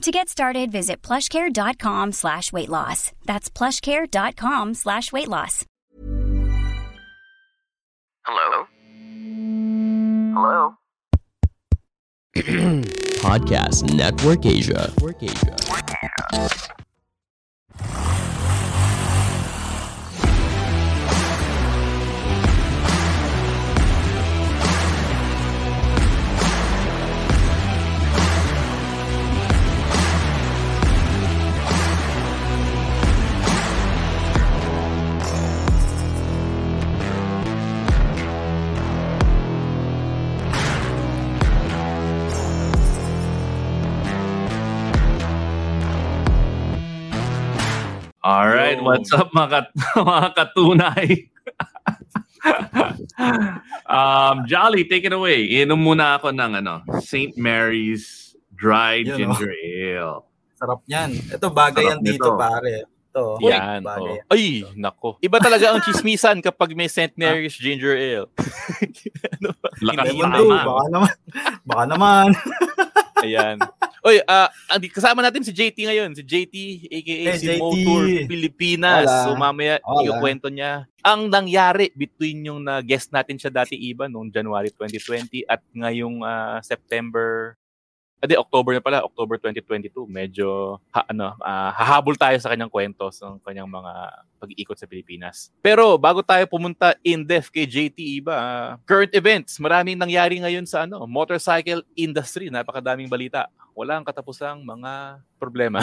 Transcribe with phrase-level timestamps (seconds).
[0.00, 3.12] To get started, visit plushcare.com slash weight loss.
[3.26, 5.66] That's plushcare.com slash weight loss.
[8.24, 8.66] Hello?
[10.34, 10.74] Hello?
[13.20, 14.90] Podcast Network Asia.
[14.96, 15.56] Network Asia.
[48.30, 48.86] All right, Yo.
[48.86, 49.74] what's up mga, kat-
[50.06, 51.06] mga katunay?
[53.90, 55.50] um, Jolly, take it away.
[55.50, 57.34] Inom muna ako ng ano, St.
[57.34, 60.22] Mary's Dry Yun, Ginger Ale.
[60.54, 61.10] Sarap yan.
[61.26, 62.38] Ito, bagay Sarap yan dito, nito.
[62.38, 62.74] pare.
[63.10, 63.22] Ito.
[63.42, 63.80] Yan.
[63.82, 64.14] bagay.
[64.22, 64.30] Oh.
[64.30, 65.18] Ay, nako.
[65.18, 67.10] Iba talaga ang chismisan kapag may St.
[67.18, 68.30] Mary's Ginger Ale.
[69.34, 69.68] ano ba?
[69.82, 71.14] Lakas brew, baka naman.
[71.66, 72.28] Baka naman.
[73.26, 73.58] Ayan.
[74.00, 74.16] Oy,
[74.72, 76.54] andi kasama natin si JT ngayon, si JT
[76.88, 77.60] aka Hey, si JT.
[77.60, 79.04] Motor Pilipinas.
[79.04, 79.24] Hola.
[79.28, 80.04] So mamaya Hola.
[80.08, 85.44] iukwento niya ang nangyari between yung na guest natin siya dati iba noong January 2020
[85.44, 87.59] at ngayong ah, September
[88.20, 90.04] Ade, October na pala, October 2022.
[90.04, 93.92] Medyo ha, ano, ah, hahabol tayo sa kanyang kwento sa kanyang mga
[94.36, 95.48] pag-iikot sa Pilipinas.
[95.64, 100.68] Pero bago tayo pumunta in depth kay JT Iba, ah, current events, maraming nangyari ngayon
[100.68, 103.48] sa ano, motorcycle industry, napakadaming balita.
[103.72, 105.80] Walang katapusang mga problema.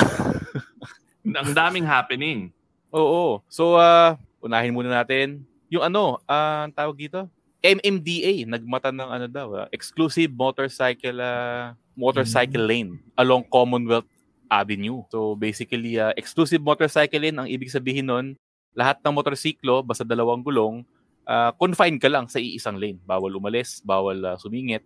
[1.41, 2.53] Ang daming happening.
[2.93, 3.41] Oo.
[3.49, 4.13] So, ah,
[4.45, 7.27] unahin muna natin yung ano, ah, ang tawag dito?
[7.59, 14.08] MMDA, nagmata ng ano daw, ah, exclusive motorcycle ah, motorcycle lane along Commonwealth
[14.47, 15.03] Avenue.
[15.09, 18.25] So basically, ah, exclusive motorcycle lane, ang ibig sabihin nun,
[18.78, 20.85] lahat ng motorsiklo, basta dalawang gulong,
[21.25, 23.02] ah, confined ka lang sa iisang lane.
[23.03, 24.85] Bawal umalis, bawal ah, sumingit.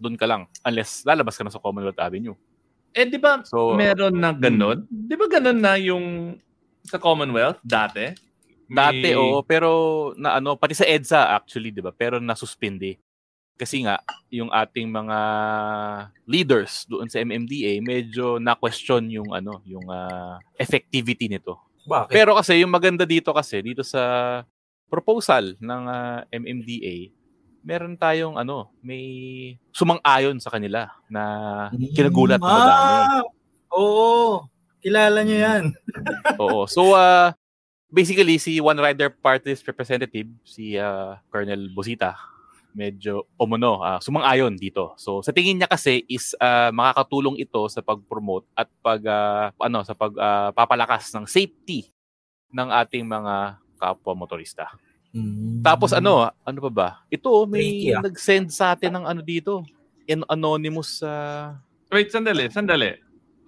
[0.00, 0.48] Doon ka lang.
[0.64, 2.34] Unless lalabas ka na sa Commonwealth Avenue.
[2.90, 4.88] Eh, di ba So, meron na ganun?
[4.88, 6.34] Di ba ganun na yung
[6.82, 8.10] sa Commonwealth dati?
[8.70, 9.42] Dati, May- oo.
[9.44, 9.70] Pero,
[10.16, 11.92] na ano, pati sa EDSA actually, di ba?
[11.94, 12.98] Pero nasuspindi.
[13.60, 14.00] Kasi nga,
[14.32, 15.18] yung ating mga
[16.24, 21.60] leaders doon sa MMDA, medyo na-question yung, ano, yung ah, effectivity nito.
[21.84, 22.08] Bakit?
[22.08, 24.00] Pero kasi, yung maganda dito kasi, dito sa
[24.88, 27.12] proposal ng ah, MMDA,
[27.60, 29.04] meron tayong, ano, may
[29.76, 32.80] sumang-ayon sa kanila na kinagulat na madami.
[32.80, 33.20] Ah,
[33.76, 34.48] oo.
[34.80, 35.64] Kilala nyo yan.
[36.40, 36.64] Oo.
[36.64, 37.36] So, uh,
[37.92, 42.16] basically, si One Rider Party's representative, si uh, Colonel Bosita,
[42.72, 44.94] medyo umuno, uh, sumang-ayon dito.
[44.96, 49.82] So, sa tingin niya kasi is uh, makakatulong ito sa pag-promote at pag, uh, ano,
[49.82, 51.90] sa pag uh, papalakas ng safety
[52.50, 54.68] ng ating mga kapwa motorista.
[55.60, 56.88] Tapos ano, ano pa ba?
[57.10, 58.02] Ito, may Tricky, ah.
[58.02, 59.66] nag-send sa atin ng ano dito.
[60.06, 61.10] In anonymous sa...
[61.90, 62.94] Wait, sandali, sandali.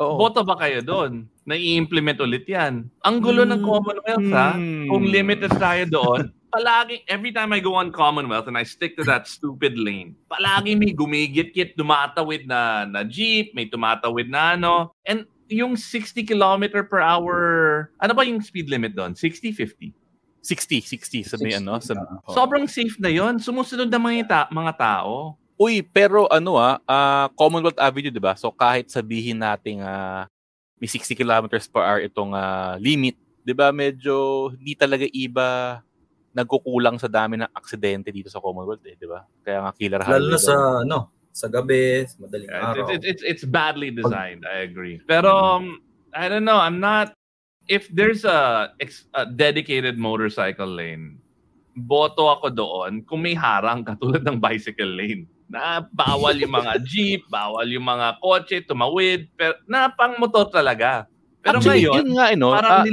[0.02, 0.18] Oo.
[0.18, 1.30] Boto ba kayo doon?
[1.46, 2.90] Na i-implement ulit yan.
[3.06, 3.66] Ang gulo ng Hmm.
[3.66, 4.50] Commonwealth, ha?
[4.58, 4.90] Hmm.
[4.90, 6.20] Kung limited tayo doon,
[6.52, 10.76] palagi, every time I go on Commonwealth and I stick to that stupid lane, palagi
[10.76, 14.92] may gumigit-git, dumatawid na, na jeep, may tumatawid na ano.
[15.08, 17.36] And yung 60 kilometer per hour,
[17.96, 19.16] ano ba yung speed limit doon?
[19.16, 19.96] 60, 50?
[20.44, 21.72] 60, 60 sa may 60, ano.
[21.80, 22.20] Sa, ah.
[22.28, 22.34] Oo.
[22.36, 25.40] Sobrang safe na yon Sumusunod na mga, ta- mga tao.
[25.56, 28.34] Uy, pero ano ah, ah, Commonwealth Avenue, 'di ba?
[28.34, 30.26] So kahit sabihin nating ah,
[30.82, 33.14] may 60 kilometers per hour itong ah, limit,
[33.46, 33.70] 'di ba?
[33.70, 35.78] Medyo hindi talaga iba
[36.32, 39.24] nagkukulang sa dami ng aksidente dito sa Commonwealth, eh, 'di ba?
[39.44, 40.32] Kaya nga killer Lalo highway.
[40.32, 40.98] na sa, ano,
[41.32, 42.88] sa gabi, sa madaling Yeah, araw.
[42.92, 45.00] it's, it's, it's, badly designed, I agree.
[45.08, 45.80] Pero, um,
[46.12, 47.16] I don't know, I'm not
[47.70, 48.72] if there's a,
[49.14, 51.18] a dedicated motorcycle lane,
[51.76, 55.28] boto ako doon kung may harang katulad ng bicycle lane.
[55.52, 61.04] Na bawal yung mga jeep, bawal yung mga kotse, tumawid, pero na pang motor talaga.
[61.44, 62.50] Pero Actually, ngayon, yun nga, eh, no?
[62.54, 62.84] parang Ah,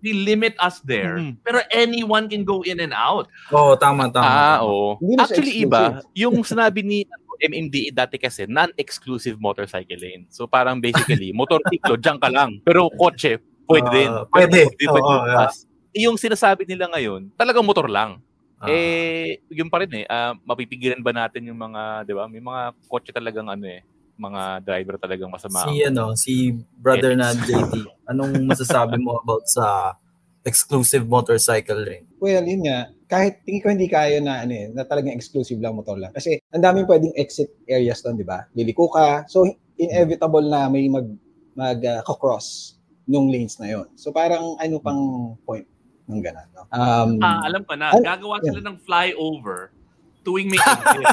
[0.00, 1.16] nili- limit us there.
[1.16, 1.40] Mhm.
[1.40, 3.28] Pero anyone can go in and out.
[3.48, 4.24] Oo, tama, tama.
[4.24, 4.66] Ah, tama.
[4.66, 4.88] oo.
[4.98, 5.82] Siya Actually, iba,
[6.12, 10.28] yung sinabi ni ano, MMDA dati kasi, non-exclusive motorcycle lane.
[10.28, 12.60] So parang basically, motorsiklo, dyan ka lang.
[12.60, 14.10] Pero kotse, pwede Ah, din.
[14.28, 14.60] pwede.
[14.76, 15.54] Pero pwede Oo, lumabas.
[15.90, 18.20] Yung sinasabi nila ngayon, talagang motor lang.
[18.60, 18.68] Ah.
[18.68, 22.28] Eh, yun pa rin eh, ah, mapipigilan ba natin yung mga, di ba?
[22.28, 23.80] May mga kotse talagang ano eh,
[24.20, 25.64] mga driver talagang masama.
[25.64, 29.96] Si ano, si brother na JT, anong masasabi mo about sa
[30.44, 32.04] exclusive motorcycle ring?
[32.20, 35.72] Well, yun nga, kahit tingin ko hindi kaya na ano eh, na talagang exclusive lang
[35.72, 36.12] motor lang.
[36.12, 38.44] Kasi ang daming pwedeng exit areas doon, di ba?
[38.52, 39.24] Liliko ka.
[39.24, 39.48] So
[39.80, 41.08] inevitable na may mag
[41.56, 42.76] mag uh, cross
[43.08, 43.88] nung lanes na yon.
[43.96, 45.00] So parang ano pang
[45.42, 45.66] point
[46.06, 46.62] ng ganun, no?
[46.70, 49.72] Um, Ah, alam ko na, Ay, gagawa sila ng flyover
[50.20, 51.06] tuwing may exit.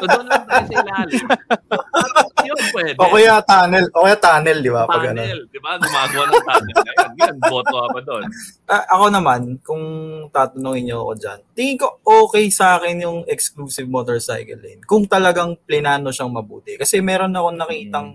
[0.00, 1.24] so doon lang tayo sa ilalim.
[2.44, 2.90] Yun pwede.
[3.00, 4.82] O kaya tunnel, o kaya tunnel, di ba?
[4.84, 5.20] Pag ano.
[5.20, 5.70] Tunnel, di ba?
[5.80, 7.10] Gumagawa ng tunnel na yun.
[7.20, 8.24] Yan, boto pa doon.
[8.68, 9.84] Ah, ako naman, kung
[10.30, 14.82] tatanungin niyo ako dyan, tingin ko okay sa akin yung exclusive motorcycle lane.
[14.84, 16.76] Kung talagang plinano siyang mabuti.
[16.76, 18.08] Kasi meron akong nakitang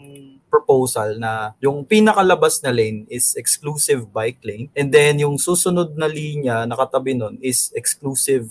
[0.49, 6.09] proposal na yung pinakalabas na lane is exclusive bike lane and then yung susunod na
[6.09, 8.49] linya nakatabi nun is exclusive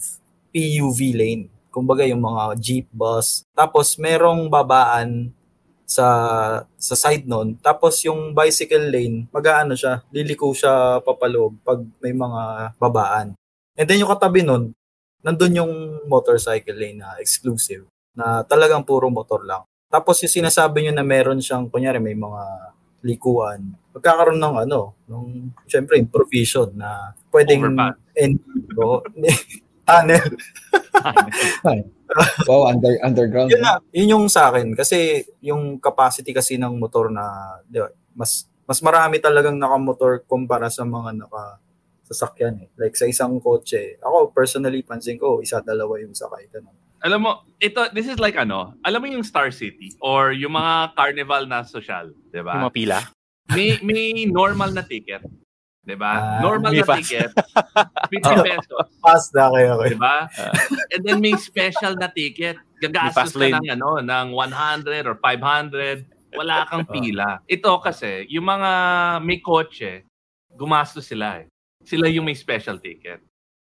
[0.55, 1.45] PUV lane.
[1.69, 3.45] Kumbaga yung mga jeep, bus.
[3.53, 5.31] Tapos merong babaan
[5.88, 6.06] sa
[6.76, 7.56] sa side nun.
[7.64, 13.32] Tapos yung bicycle lane, mag-aano siya, liliko siya papaloob pag may mga babaan.
[13.73, 14.76] And then yung katabi nun,
[15.25, 15.73] nandun yung
[16.05, 19.64] motorcycle lane na exclusive, na talagang puro motor lang.
[19.88, 22.43] Tapos yung sinasabi nyo na meron siyang, kunyari may mga
[23.00, 27.96] likuan, magkakaroon ng ano, ng, syempre, provision na pwedeng Overpass.
[28.19, 28.37] end,
[29.88, 30.29] tunnel.
[32.49, 33.49] wow, under, underground.
[33.49, 37.25] yun na, yun yung sa akin kasi yung capacity kasi ng motor na
[37.64, 41.56] di ba, mas mas marami talagang nakamotor kumpara sa mga naka
[42.08, 42.69] sasakyan eh.
[42.81, 46.73] Like sa isang kotse, ako personally pansin ko isa dalawa yung sakay ganun.
[46.99, 47.32] Alam mo,
[47.62, 51.62] ito, this is like ano, alam mo yung Star City or yung mga carnival na
[51.62, 52.67] social, di Yung ba?
[52.67, 52.99] mga pila.
[53.55, 55.23] May, may normal na ticket.
[55.88, 56.12] Di ba?
[56.12, 57.08] Ah, normal na fast.
[57.08, 57.32] ticket,
[58.12, 58.85] 50 pesos.
[59.00, 60.29] Pass na kayo Di ba?
[60.93, 62.61] And then may special na ticket.
[62.76, 66.05] Gagastos ka ng, ano, ng 100 or 500.
[66.37, 67.40] Wala kang pila.
[67.49, 68.70] Ito kasi, yung mga
[69.25, 70.05] may kotse,
[70.52, 71.49] gumastos sila eh.
[71.88, 73.25] Sila yung may special ticket.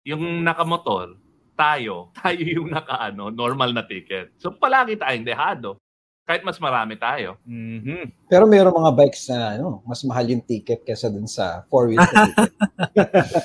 [0.06, 1.18] Yung nakamotor,
[1.58, 4.30] tayo, tayo yung naka ano, normal na ticket.
[4.38, 5.82] So palagi tayong dehado.
[6.24, 7.36] Kahit mas marami tayo.
[7.44, 8.32] Mhm.
[8.32, 12.48] Pero meron mga bikes na ano, mas mahal yung ticket kesa dun sa four-wheel ticket.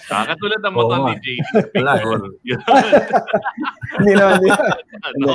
[0.07, 1.75] Ah, katulad ng motor ni JD.
[1.75, 1.99] Wala.
[3.99, 4.49] Hindi naman, hindi
[5.01, 5.27] ano.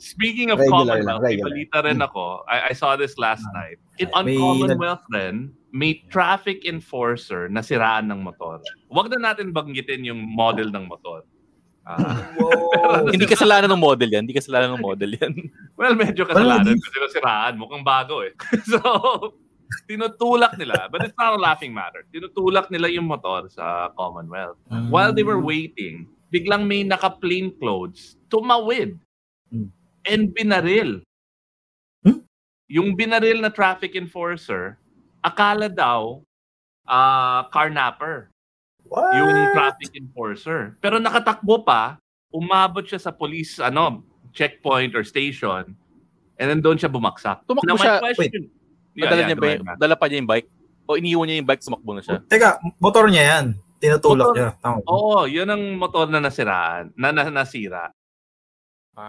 [0.00, 1.46] Speaking of Regular lang, Commonwealth, may regular.
[1.52, 2.24] balita rin ako.
[2.48, 3.76] I, I saw this last night.
[4.00, 8.64] In, on May Commonwealth rin, may traffic enforcer na siraan ng motor.
[8.88, 11.25] Huwag na natin banggitin yung model ng motor.
[11.86, 13.06] Ah, Wow.
[13.14, 14.26] Hindi kasalanan ng model yan.
[14.26, 15.32] Hindi kasalanan ng model yan.
[15.78, 17.54] well, medyo kasalanan kasi nasiraan.
[17.54, 18.34] Mukhang bago eh.
[18.70, 18.82] so,
[19.86, 20.90] tinutulak nila.
[20.90, 22.02] But it's not a laughing matter.
[22.10, 24.58] Tinutulak nila yung motor sa Commonwealth.
[24.90, 28.98] While they were waiting, biglang may naka-plain clothes, tumawid.
[29.54, 29.70] Hmm.
[30.06, 31.06] And binaril.
[32.02, 32.26] Hmm?
[32.66, 34.78] Yung binaril na traffic enforcer,
[35.22, 36.22] akala daw
[36.86, 38.30] ah carnapper
[38.88, 39.12] What?
[39.12, 40.78] yung traffic enforcer.
[40.78, 45.72] Pero nakatakbo pa, umabot siya sa police ano checkpoint or station,
[46.36, 47.42] and then doon siya bumaksak.
[47.44, 48.50] Tumakbo Now, my siya- question-
[48.92, 50.48] Yeah, Nadala yeah, niya ba, yung- dala pa niya yung bike?
[50.84, 52.16] O iniwan niya yung bike, tumakbo na siya?
[52.22, 53.46] Teka, motor niya yan.
[53.76, 54.34] Tinutulak Motor.
[54.34, 54.50] niya.
[54.56, 54.80] Tama.
[54.88, 57.92] Oo, yun ang motor na nasiraan, na, na nasira.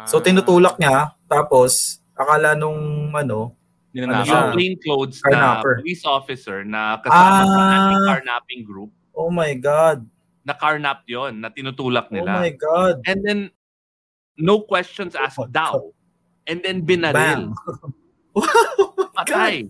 [0.04, 2.76] So tinutulak niya, tapos akala nung
[3.12, 3.56] ano,
[3.88, 4.28] Ninanakaw.
[4.28, 4.52] Yung Ah.
[4.52, 7.72] plain clothes na police officer na kasama sa Ah.
[7.88, 10.06] anti-carnapping group, oh my God.
[10.48, 12.40] na carnap yon na tinutulak Oh nila.
[12.40, 13.04] my God.
[13.04, 13.40] And then,
[14.38, 15.92] no questions asked Oh my daw.
[16.48, 17.12] And then binaril.
[17.12, 17.52] Bang.
[19.18, 19.68] Patay.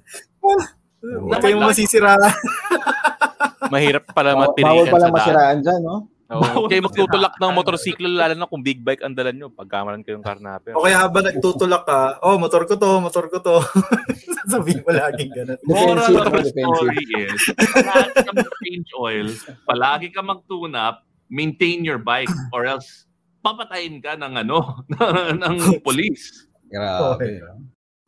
[1.01, 2.21] Huwag kayong masisiraan.
[3.73, 5.15] Mahirap pala Bawal matirikan pala sa daan.
[5.17, 5.95] masiraan dyan, no?
[6.27, 9.47] Bawal Kaya magtutulak ng motorsiklo, lalo na kung big bike ang dala nyo.
[9.47, 10.75] Pagkamaran kayong karnape.
[10.75, 13.63] O kaya habang nagtutulak ka, oh, motor ko to, motor ko to.
[14.51, 15.59] Sabihin mo laging ganun.
[15.63, 16.75] Moral of the defensive.
[16.75, 19.27] story is, palagi ka mag-change oil,
[19.63, 20.95] palagi ka mag-tune-up,
[21.31, 23.07] maintain your bike, or else
[23.39, 24.83] papatayin ka ng ano,
[25.43, 26.51] ng police.
[26.67, 27.39] Grabe.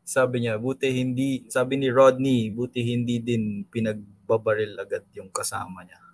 [0.04, 5.88] Sabi niya, buti hindi, sabi ni Rodney, buti hindi din pinag babaril agad yung kasama
[5.88, 6.09] niya.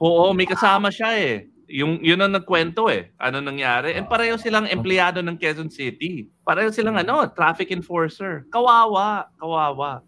[0.00, 1.34] Oo, may kasama siya eh.
[1.70, 3.12] Yung yun ang nagkwento eh.
[3.14, 3.94] Ano nangyari?
[3.94, 6.26] And pareho silang empleyado ng Quezon City.
[6.42, 8.48] Pareho silang ano, traffic enforcer.
[8.50, 10.02] Kawawa, kawawa.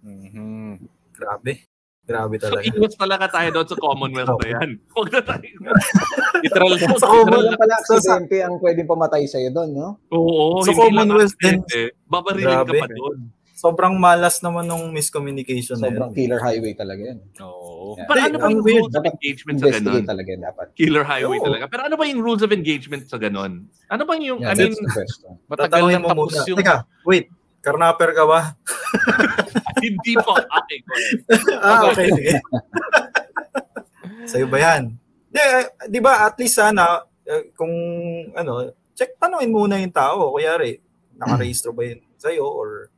[0.00, 0.80] Mhm.
[1.12, 1.66] Grabe.
[2.04, 2.68] Grabe So talaga.
[2.68, 4.70] iwas talaga tayo doon sa Commonwealth na yan.
[4.92, 5.48] Huwag na tayo.
[6.44, 6.72] Literal.
[6.76, 9.88] Sa Commonwealth, pala so, sa, aksidente ang pwedeng pamatay sa'yo doon, no?
[10.12, 11.64] Oo, lang Commonwealth din.
[11.64, 11.96] aksidente.
[12.04, 12.78] Babarilin ka Grabe.
[12.80, 13.18] pa doon.
[13.64, 16.16] Sobrang malas naman nung miscommunication na Sobrang yun.
[16.20, 17.18] killer highway talaga yun.
[17.40, 17.96] Oo.
[17.96, 18.04] Yeah.
[18.12, 18.76] Pero ano ba yung weird.
[18.84, 20.04] rules of Dapat engagement sa ganun?
[20.04, 20.66] talaga yun dapat.
[20.76, 21.46] Killer highway Oo.
[21.48, 21.64] talaga.
[21.72, 23.52] Pero ano ba yung rules of engagement sa ganun?
[23.88, 24.76] Ano bang yung, Yeah, I mean.
[25.48, 26.44] Matagal mo tapos muna.
[26.44, 26.58] yung...
[26.60, 26.76] Teka,
[27.08, 27.26] wait.
[27.64, 28.40] Karnaper ka ba?
[29.84, 30.36] hindi po.
[30.36, 31.16] Okay, go ahead.
[31.64, 32.08] ah, okay.
[32.12, 32.32] Sige.
[34.28, 34.92] Sa'yo ba yan?
[35.32, 37.72] Di, eh, di ba, at least sana, eh, kung
[38.36, 40.36] ano, check, tanungin muna yung tao.
[40.36, 40.76] Kuyari,
[41.16, 42.88] nakarehistro ba yun sa'yo or,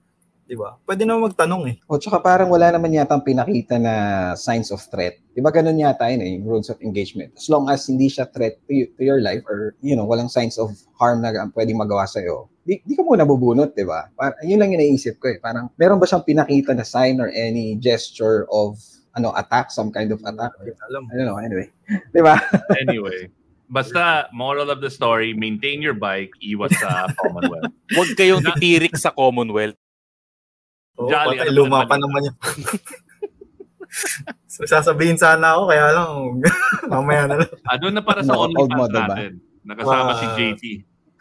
[0.46, 0.78] di ba?
[0.86, 1.76] Pwede naman magtanong eh.
[1.90, 3.94] O tsaka parang wala naman yata pinakita na
[4.38, 5.18] signs of threat.
[5.34, 7.34] Di ba ganun yata yun eh, yung rules of engagement.
[7.34, 10.30] As long as hindi siya threat to, you- to your life or, you know, walang
[10.30, 14.06] signs of harm na pwedeng magawa sa'yo, di, di ka muna bubunot, di ba?
[14.14, 15.38] Par- yun lang yung naisip ko eh.
[15.38, 18.78] Parang meron ba siyang pinakita na sign or any gesture of
[19.16, 20.52] ano attack, some kind of attack?
[20.62, 21.02] Hindi alam.
[21.08, 21.68] I don't know, anyway.
[22.14, 22.36] Di ba?
[22.76, 23.32] Anyway.
[23.66, 27.74] Basta, moral of the story, maintain your bike, iwas sa Commonwealth.
[27.90, 29.74] Huwag kayong titirik sa Commonwealth.
[30.96, 32.36] Oh, Jolly, patay, ano luma pa naman yun.
[34.46, 36.10] so, sasabihin sana ako, kaya lang,
[36.92, 37.50] mamaya na lang.
[37.62, 39.06] Ah, doon na para sa No, OnlyFans model ba?
[39.12, 39.30] natin.
[39.62, 40.16] Nakasama Ah.
[40.16, 40.62] si JT.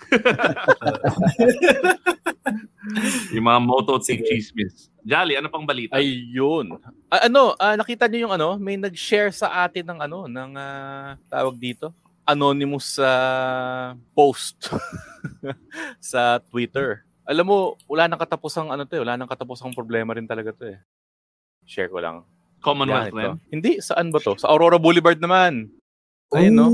[3.34, 4.22] yung mga moto Sige.
[4.24, 4.88] chismis.
[5.02, 5.98] Jolly, ano pang balita?
[5.98, 6.78] Ayun.
[7.10, 11.18] Ah, ano, ah, nakita niyo yung ano, may nag-share sa atin ng ano, ng ah,
[11.26, 11.90] tawag dito,
[12.24, 13.10] anonymous sa
[14.14, 14.70] post
[16.02, 17.02] sa Twitter.
[17.26, 17.58] Alam mo,
[17.90, 20.80] wala nang katapusang ano to, eh, wala nang katapusang problema rin talaga to eh.
[21.66, 22.22] Share ko lang.
[22.62, 23.38] Commonwealth ito.
[23.50, 24.38] Hindi, saan ba to?
[24.38, 25.70] Sa Aurora Boulevard naman.
[26.34, 26.68] Ayun, no?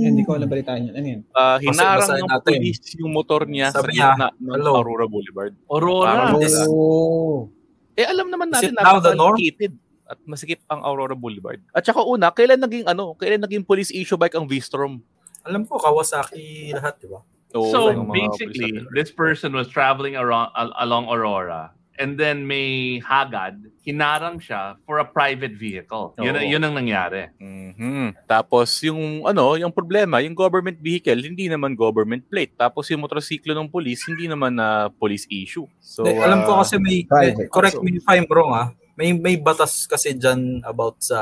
[0.00, 0.94] Hindi ko alam balitaan yun.
[0.94, 1.20] Ano yun?
[1.34, 2.46] Ah, hinarang basahin ng natin.
[2.46, 4.72] police yung motor niya Sabi sa gitna ng hello.
[4.78, 5.52] Aurora Boulevard.
[5.66, 6.10] Aurora.
[6.30, 6.38] Parang-
[6.70, 7.50] Oh.
[7.94, 8.98] Eh alam naman natin norm?
[8.98, 9.72] napaka-located
[10.04, 11.58] at masikip ang Aurora Boulevard.
[11.70, 14.98] At saka una, kailan naging ano, kailan naging police issue bike ang V-Strom?
[15.44, 17.20] Alam ko, Kawasaki lahat, di ba?
[17.54, 17.78] Oo, so
[18.10, 23.54] basically, this person was traveling around al- along Aurora and then may hagad,
[23.86, 26.10] hinarang siya for a private vehicle.
[26.18, 26.42] Yun, Oo.
[26.42, 27.30] yun ang nangyari.
[27.38, 28.26] Mhm.
[28.26, 32.50] Tapos yung ano, yung problema, yung government vehicle hindi naman government plate.
[32.58, 35.70] Tapos yung motorsiklo ng police hindi naman na police issue.
[35.78, 37.46] So Eh, alam ko ah, kasi may, private.
[37.46, 38.68] correct So- me if I'm wrong ah.
[38.94, 41.18] May may batas kasi diyan about sa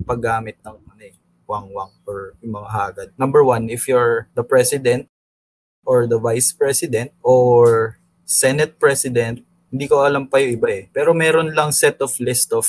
[0.00, 1.12] paggamit ng ano eh,
[1.44, 3.08] wang-wang or yung mga hagad.
[3.20, 5.11] Number one, if you're the president
[5.84, 10.84] or the vice president or senate president, hindi ko alam pa yung iba eh.
[10.92, 12.68] Pero meron lang set of list of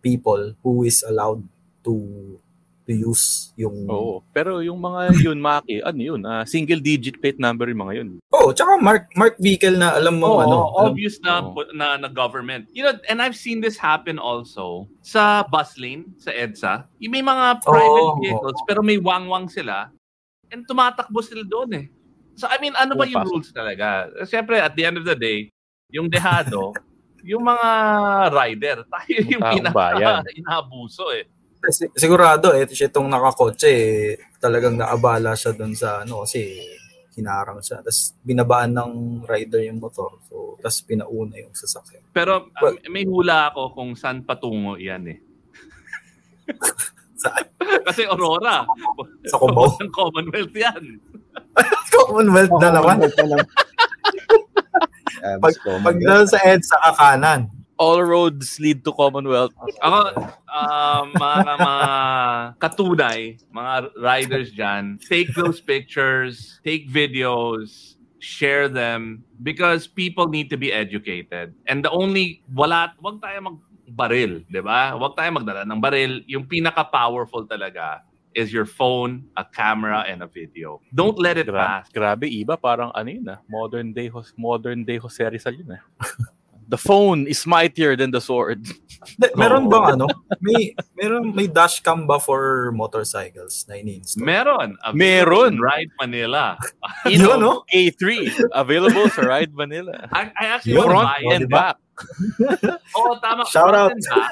[0.00, 1.42] people who is allowed
[1.82, 1.94] to
[2.86, 4.22] to use yung Oo.
[4.30, 8.08] Pero yung mga yun, Maki, ano yun, ah, single digit plate number yung mga yun.
[8.30, 10.56] Oh, tsaka mark mark vehicle na alam mo Oo, ano.
[10.70, 11.66] alam- obvious na, Oo.
[11.74, 12.70] na na government.
[12.70, 16.86] You know, and I've seen this happen also sa bus lane, sa EDSA.
[17.02, 18.22] Yung May mga private Oo.
[18.22, 19.90] vehicles, pero may wang-wang sila.
[20.54, 21.86] And tumatakbo sila doon eh.
[22.36, 24.12] So, I mean, ano ba yung rules talaga?
[24.28, 25.48] Siyempre, at the end of the day,
[25.88, 26.76] yung dehado,
[27.26, 27.68] yung mga
[28.30, 30.22] rider, tayo yung pinaka bayan.
[30.36, 31.24] inabuso eh.
[31.66, 36.62] Si- sigurado eh siya itong nakakotse eh, talagang naabala siya doon sa ano kasi
[37.18, 38.92] hinarang siya tapos binabaan ng
[39.26, 43.98] rider yung motor so tapos pinauna yung sasakyan Pero um, Well- may hula ako kung
[43.98, 45.18] saan patungo yan eh.
[47.16, 47.44] Saan?
[47.84, 48.68] Kasi Aurora.
[49.32, 49.76] Sa Cubao?
[49.80, 51.00] ng Commonwealth yan.
[51.90, 52.96] Commonwealth Commonwealth na naman.
[55.24, 59.52] Ah, pag, pag dahil sa EDSA ka kanan All roads lead to Commonwealth.
[59.84, 60.16] Ako,
[60.48, 61.88] um, mga, mga
[62.56, 70.56] katunay, mga riders dyan, take those pictures, take videos, share them, because people need to
[70.56, 71.52] be educated.
[71.68, 74.92] And the only, wala, wag tayo magbaril, di ba?
[74.98, 76.12] Wag tayo magdala ng baril.
[76.26, 78.02] Yung pinaka-powerful talaga
[78.36, 80.76] is your phone, a camera, and a video.
[80.92, 81.88] Don't let it Gra- pass.
[81.88, 85.82] grabe, iba parang ano yun ah, modern day modern day Jose Rizal yun ah.
[86.68, 88.66] The phone is mightier than the sword.
[89.22, 90.10] De, meron bang ano
[90.42, 94.70] may meron may dashcam ba for motorcycles na ini-install Meron.
[94.98, 95.62] Meron.
[95.62, 96.58] Ride Manila.
[97.06, 98.02] You Yun, know, K3
[98.50, 100.10] available sa Ride Manila.
[100.10, 101.34] I, I actually Yun, want to buy oh, it.
[101.38, 101.54] and diba?
[101.54, 101.76] back.
[102.98, 103.46] Oo, tama.
[103.46, 103.90] Shout Front out.
[103.94, 104.30] and back.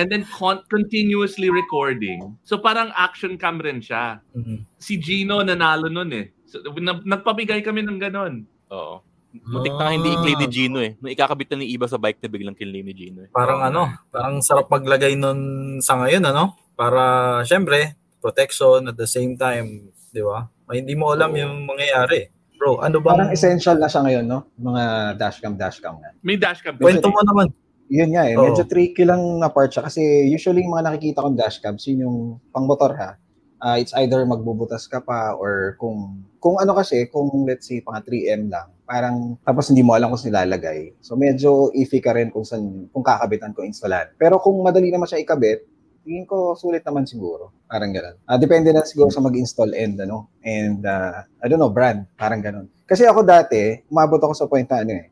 [0.00, 2.34] And then con- continuously recording.
[2.42, 4.24] So parang action cam rin siya.
[4.32, 4.64] Mhm.
[4.80, 6.32] Si Gino nanalo nun eh.
[6.48, 8.48] So, na- nagpabigay kami ng ganon.
[8.72, 9.02] Oo.
[9.42, 10.94] Muntik na hindi i-claim ni Gino eh.
[11.02, 13.28] Nung ikakabit na ni Iba sa bike na biglang kinlaim ni Gino eh.
[13.34, 15.40] Parang ano, parang sarap maglagay nun
[15.82, 16.54] sa ngayon, ano?
[16.78, 20.46] Para, syempre, protection at the same time, di ba?
[20.70, 22.30] May hindi mo alam yung mangyayari.
[22.54, 23.18] Bro, ano bang...
[23.18, 24.46] Parang essential na siya ngayon, no?
[24.54, 24.82] Mga
[25.18, 26.14] dashcam, dashcam na.
[26.22, 26.78] May dashcam.
[26.78, 27.50] Kwento mo naman.
[27.92, 28.48] Yun nga eh, Oo.
[28.48, 30.00] medyo tricky lang na part siya kasi
[30.32, 33.20] usually yung mga nakikita kong dashcams, yun yung pang motor ha.
[33.60, 37.96] Ah, it's either magbubutas ka pa or kung kung ano kasi, kung let's say pang
[37.96, 41.00] 3M lang, parang tapos hindi mo alam kung nilalagay.
[41.00, 44.12] So medyo iffy ka rin kung saan kung kakabitan ko instalan.
[44.16, 45.64] Pero kung madali naman siya ikabit,
[46.04, 47.64] tingin ko sulit naman siguro.
[47.64, 48.28] Parang gano'n.
[48.28, 50.28] Ah, depende na siguro sa mag-install end, ano?
[50.44, 52.04] And, ah, I don't know, brand.
[52.14, 52.68] Parang gano'n.
[52.84, 55.08] Kasi ako dati, umabot ako sa point na ano eh.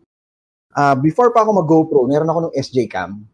[0.77, 3.25] Ah, before pa ako mag-GoPro, meron ako ng SJ Cam.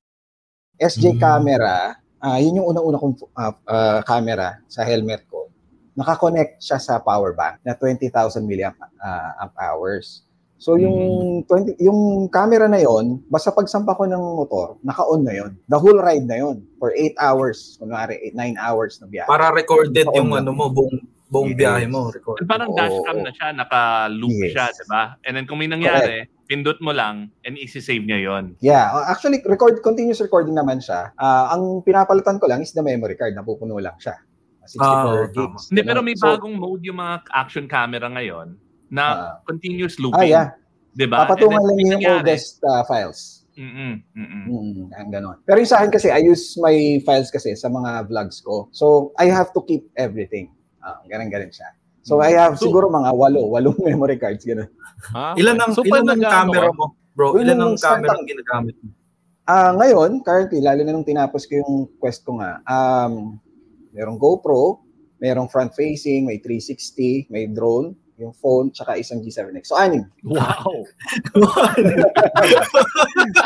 [0.78, 1.20] SJ Mm.
[1.20, 5.50] camera, ah yun yung unang-una kong ah, ah, camera sa helmet ko.
[5.98, 10.22] Nakakonect siya sa power bank na 20,000 milliamp ah, amp hours.
[10.58, 10.98] So yung
[11.46, 15.54] 20 yung camera na yon, basta pagsampa ko ng motor, naka-on na yon.
[15.70, 19.30] The whole ride na yon for 8 hours, kunwari 9 hours na biyahe.
[19.30, 20.98] Para recorded yung ano mo, buong,
[21.30, 21.58] buong Yes.
[21.62, 22.10] biyahe mo.
[22.10, 22.42] Record.
[22.42, 22.78] Parang Oo.
[22.78, 24.50] dashcam na siya, naka-loop Yes.
[24.50, 25.02] siya, di ba?
[25.22, 28.58] And then kung may nangyari, pindot mo lang and isi-save niya yon.
[28.58, 31.14] Yeah, uh, actually record continuous recording naman siya.
[31.14, 34.18] Ah, ang pinapalitan ko lang is the memory card, napupuno lang siya.
[34.66, 35.70] 64 Ah, oo, gigs.
[35.70, 39.32] Hindi, pero may So, bagong mode yung mga action camera ngayon na Ah.
[39.42, 40.30] continuous Ah, looping.
[40.30, 40.48] yeah.
[40.90, 41.22] Di ba?
[41.22, 42.20] Papatungan lang yung nangyari.
[42.22, 43.46] oldest ah, files.
[43.54, 44.44] Mm-mm, mm-mm.
[44.46, 45.36] Mm, ang ganon.
[45.42, 48.70] Pero yung sa akin kasi, I use my files kasi sa mga vlogs ko.
[48.70, 50.54] So, I have to keep everything.
[50.78, 51.74] Ah, ganun-ganun siya.
[52.00, 54.70] So, I have So- siguro mga walo, walong memory cards, gano'n.
[55.10, 56.86] Ah, Ilan ang, So, ilan ang camera ano mo?
[57.12, 58.94] Bro, Yung ilan ang camera ang ginagamit mo?
[59.42, 63.42] Ah, ngayon, currently, lalo na nung tinapos ko yung quest ko nga, um,
[63.90, 64.86] merong GoPro,
[65.18, 69.70] merong front-facing, may 360, may drone, yung phone, tsaka isang G7X.
[69.70, 70.04] So, anim.
[70.26, 70.66] Wow!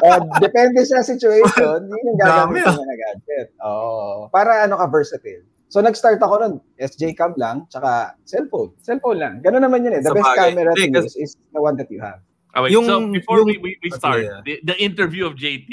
[0.03, 3.49] Uh, depende sa situation, yun yung gagamit ko na gadget.
[3.63, 4.29] Oo.
[4.29, 5.43] Para ano ka, versatile.
[5.73, 8.75] So, nag-start ako nun, SJ cam lang, tsaka cellphone.
[8.83, 9.35] Cellphone lang.
[9.41, 10.03] Ganun naman yun eh.
[10.05, 10.53] The Sa best bagay.
[10.53, 12.21] camera to use is the one that you have.
[12.53, 14.45] Ah, wait, Yung- so before yung- we, we, start, yeah.
[14.45, 15.71] the, the interview of JT.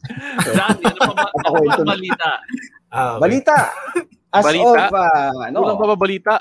[0.60, 2.30] Dati, ano pa ba, ano pa ba balita?
[2.92, 3.20] Ah, okay.
[3.24, 3.56] Balita!
[4.30, 4.82] As Balita?
[4.86, 6.34] of, uh, ano, Walang papabalita.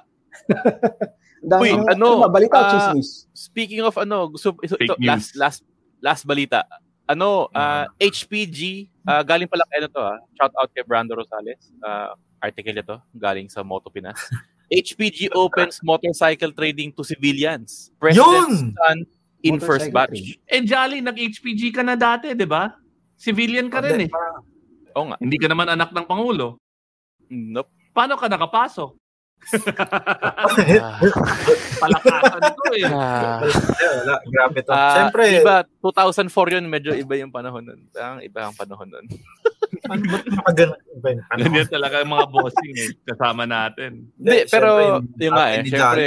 [1.43, 3.27] dami Uy, yung- ano, ba, balita o ah, chismis?
[3.31, 5.61] Speaking of ano, gusto ito, ito last last
[6.03, 6.63] last balita.
[7.09, 10.17] Ano, ah, HPG, ah, galing pala kay ano to ah.
[10.37, 11.73] Shout out kay Brando Rosales.
[11.81, 14.17] Ah, article ito galing sa Moto Pinas.
[14.69, 17.89] HPG opens motorcycle trading to civilians.
[17.97, 18.77] President's Yun!
[18.77, 18.97] son
[19.41, 20.37] in first batch.
[20.45, 22.69] Eh, Jolly, nag-HPG ka na dati, di ba?
[23.17, 24.09] Civilian ka rin eh.
[24.93, 25.17] Oo nga.
[25.17, 26.61] Hindi ka naman anak ng Pangulo.
[27.33, 27.73] Nope.
[27.91, 28.93] Paano ka nakapasok?
[31.81, 32.85] Palakasan ito eh.
[32.85, 33.39] ah.
[33.41, 34.71] Wala, grabe to.
[34.71, 37.81] Ah, Siyempre, iba 2004 yun, medyo iba yung panahon nun.
[37.95, 39.05] Ang iba ang panahon nun.
[39.89, 40.81] ano ba't nakaganon?
[40.99, 41.39] Iba yung ano?
[41.45, 42.89] Ganyan talaga yung mga bossing eh.
[43.07, 43.91] Kasama natin.
[44.19, 46.05] Hindi, pero yung nga eh, siyempre,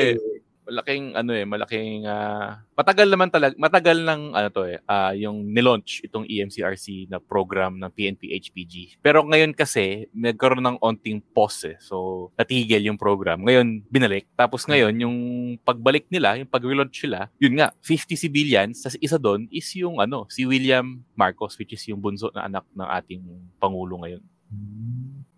[0.62, 5.50] malaking ano eh, malaking ah, matagal naman talaga, matagal ng ano to eh, ah, yung
[5.50, 8.74] nilaunch itong EMCRC na program ng PNP HPG.
[9.02, 11.78] Pero ngayon kasi nagkaroon ng onting pause eh.
[11.82, 13.42] So natigil yung program.
[13.42, 14.30] Ngayon binalik.
[14.38, 15.16] Tapos ngayon yung
[15.66, 20.30] pagbalik nila, yung pag-relaunch nila, yun nga 50 civilians, tas isa doon is yung ano,
[20.30, 23.22] si William Marcos which is yung bunso na anak ng ating
[23.58, 24.22] pangulo ngayon.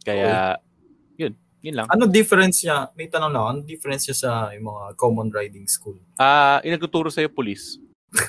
[0.04, 0.60] Kaya
[1.14, 1.32] yun,
[1.64, 1.86] yun lang.
[1.88, 2.92] Ano difference niya?
[2.92, 5.96] May tanong lang, ano difference niya sa yung mga common riding school?
[6.14, 7.80] Ah, inagtuturo sa'yo police.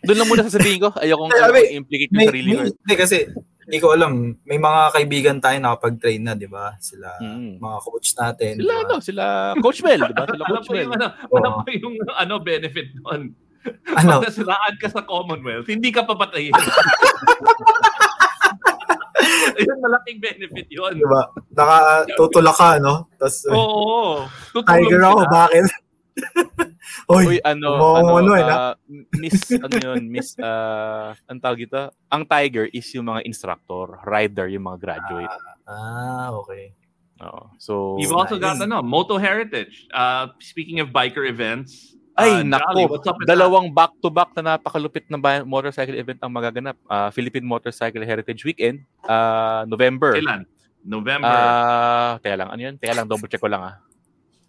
[0.00, 0.94] Doon lang muna sasabihin ko.
[0.94, 1.70] Ayokong Ay, ayokong wait.
[1.76, 2.60] implicate yung sarili ko.
[2.70, 3.16] hindi kasi,
[3.60, 6.72] hindi ko alam, may mga kaibigan tayo nakapag-train na, di ba?
[6.78, 7.58] Sila, Mm.
[7.58, 8.52] mga coach natin.
[8.56, 8.82] Sila di ba?
[8.82, 9.24] ano, sila
[9.58, 10.24] Coach Mel, di ba?
[10.24, 10.82] Sila Alam Coach po Mel.
[10.82, 13.20] yung, ano, alam po yung ano, benefit doon.
[13.92, 14.14] Ano?
[14.16, 16.54] Pag nasiraan ka sa Commonwealth, hindi ka papatayin.
[19.66, 20.92] Yun, malaking benefit yun.
[20.96, 21.22] Di ba?
[21.52, 23.08] Nakatutulak ka, no?
[23.20, 24.24] Tapos, Oo.
[24.56, 25.64] Tutulong tiger ako, bakit?
[27.10, 28.74] Uy, Uy, ano, Mo- ano, ano eh, ah,
[29.18, 34.50] Miss, ano yun, Miss, uh, ang tawag ito, ang Tiger is yung mga instructor, rider
[34.50, 35.32] yung mga graduate.
[35.66, 36.74] ah, okay.
[37.20, 37.52] Oo.
[37.60, 39.86] So, You've also got ano, Moto Heritage.
[39.92, 44.56] Uh, speaking of biker events, ay, uh, Jolly, nako, what's up with dalawang back-to-back na
[44.56, 46.76] napakalupit na motorcycle event ang magaganap.
[46.84, 50.14] Ah, Philippine Motorcycle Heritage Weekend, ah, November.
[50.14, 50.44] Kailan?
[50.84, 51.28] November.
[51.28, 52.74] Ah, kaya lang, ano yun?
[52.80, 53.74] Kaya lang, double check ko lang ah.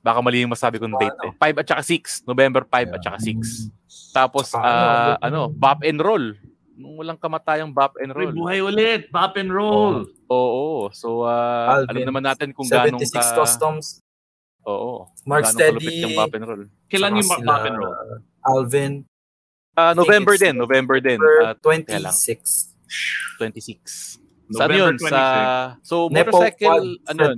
[0.01, 1.31] Baka mali yung masabi kong date eh.
[1.37, 2.25] 5 at saka 6.
[2.25, 3.69] November 5 at saka 6.
[4.17, 6.33] Tapos, ah, ano, bop and roll.
[6.73, 8.33] Nung walang kamatayang bop and roll.
[8.33, 9.13] buhay ulit.
[9.13, 10.09] Bop and roll.
[10.25, 10.89] Oo.
[10.89, 13.45] So, ah, Alvin, alam naman natin kung gano'ng 76 ka...
[13.45, 14.01] customs.
[14.65, 15.09] Oo.
[15.25, 16.01] Mark Gano'ng Steady.
[16.01, 16.63] yung and roll.
[16.87, 17.95] Kailan yung sila, bop and roll?
[18.45, 18.93] Alvin.
[19.73, 21.17] Ah, think November din, November din.
[21.17, 21.55] Lang.
[21.63, 22.75] 26.
[23.39, 24.19] 26.
[24.51, 24.93] Saan November yun?
[24.99, 25.21] Sa,
[25.81, 26.67] so, Nepo motorcycle,
[26.99, 27.37] Quad ano yun?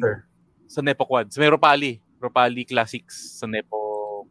[0.65, 1.27] Sa Nepo Quad.
[1.29, 2.01] Sa may Ropali.
[2.17, 3.77] Ropali Classics sa Nepo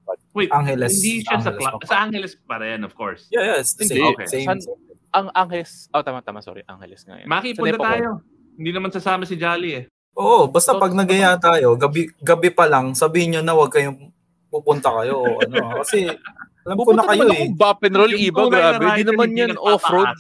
[0.03, 0.19] Quad.
[0.35, 0.99] Wait, Angeles.
[0.99, 1.85] hindi siya sa, Angeles cla- pa.
[1.87, 3.31] sa Angeles pa rin, of course.
[3.31, 4.01] Yeah, yeah, it's the Hindi.
[4.01, 4.13] same.
[4.13, 4.27] Okay.
[4.27, 4.49] same.
[4.51, 4.81] San-
[5.13, 7.29] Ang Angeles, oh tama tama sorry, Angeles nga yun.
[7.29, 7.89] Maki, Sa punta Quad.
[8.01, 8.09] tayo.
[8.57, 9.85] Hindi naman sasama si Jolly eh.
[10.13, 14.13] Oo, basta pag nagaya tayo, gabi gabi pa lang, sabihin nyo na wag kayong
[14.53, 15.57] pupunta kayo o ano.
[15.81, 16.13] Kasi
[16.63, 17.49] alam ko na kayo eh.
[17.51, 18.85] bop and roll, iba, grabe.
[18.93, 20.15] Hindi naman yan off-road.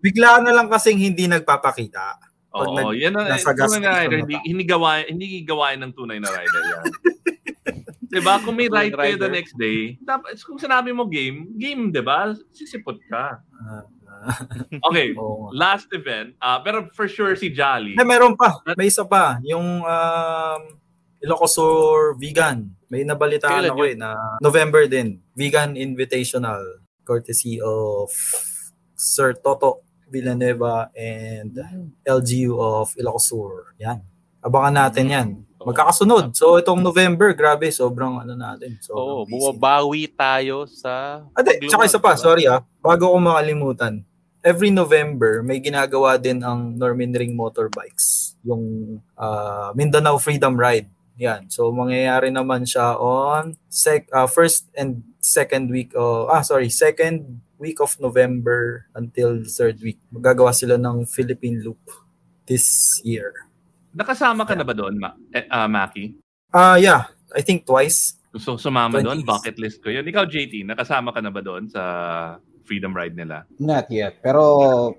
[0.00, 2.18] Bigla na lang kasing hindi nagpapakita.
[2.50, 4.18] Pag Oo, nag- yan ang nasa gas na rider.
[4.18, 6.84] na Hindi, hindi, gawain, hindi gawain ng tunay na rider yan.
[8.14, 8.34] diba?
[8.42, 12.34] Kung may ride kayo the next day, dapat, kung sinabi mo game, game, diba?
[12.54, 13.42] Sisipot ka.
[13.42, 13.82] Ah,
[14.90, 16.34] Okay, oo last event.
[16.38, 17.94] ah pero for sure si Jolly.
[17.96, 18.60] Eh, meron pa.
[18.78, 19.38] May isa pa.
[19.44, 20.60] Yung um,
[21.24, 22.68] Ilocosur Vegan.
[22.92, 24.10] May nabalitaan Kailan ako eh na
[24.44, 25.18] November din.
[25.32, 26.84] Vegan Invitational.
[27.04, 28.08] Courtesy of
[28.96, 31.52] Sir Toto Villanueva and
[32.04, 33.76] LGU of Ilocosur.
[33.80, 34.00] Yan.
[34.44, 35.28] Abangan natin yan.
[35.64, 36.24] Magkakasunod.
[36.32, 38.76] So itong November, grabe, sobrang ano natin.
[38.88, 39.32] Oo, Sobrang busy.
[39.32, 42.20] bumabawi tayo sa Ah, di, tsaka isa pa, diba?
[42.20, 42.60] sorry ah.
[42.78, 44.04] Bago ko makalimutan.
[44.40, 48.36] Every November, may ginagawa din ang Norman Ring Motorbikes.
[48.44, 48.62] Yung
[49.16, 50.88] ah, Mindanao Freedom Ride.
[51.16, 51.46] Yan.
[51.46, 57.40] So, mangyayari naman siya on sec, ah, first and second week of, ah, sorry, second
[57.56, 59.96] week of November until third week.
[60.10, 61.80] Magagawa sila ng Philippine Loop
[62.44, 63.48] this year.
[63.94, 66.18] Nakasama ka na ba doon, Ma- eh, ah, Maki?
[66.50, 67.06] Ah, yeah.
[67.34, 68.18] I think twice.
[68.34, 69.26] So, sumama doon, 20s.
[69.26, 70.02] bucket list ko yun.
[70.02, 71.82] Ikaw, JT, nakasama ka na ba doon sa
[72.66, 73.46] Freedom Ride nila?
[73.62, 74.18] Not yet.
[74.18, 74.42] Pero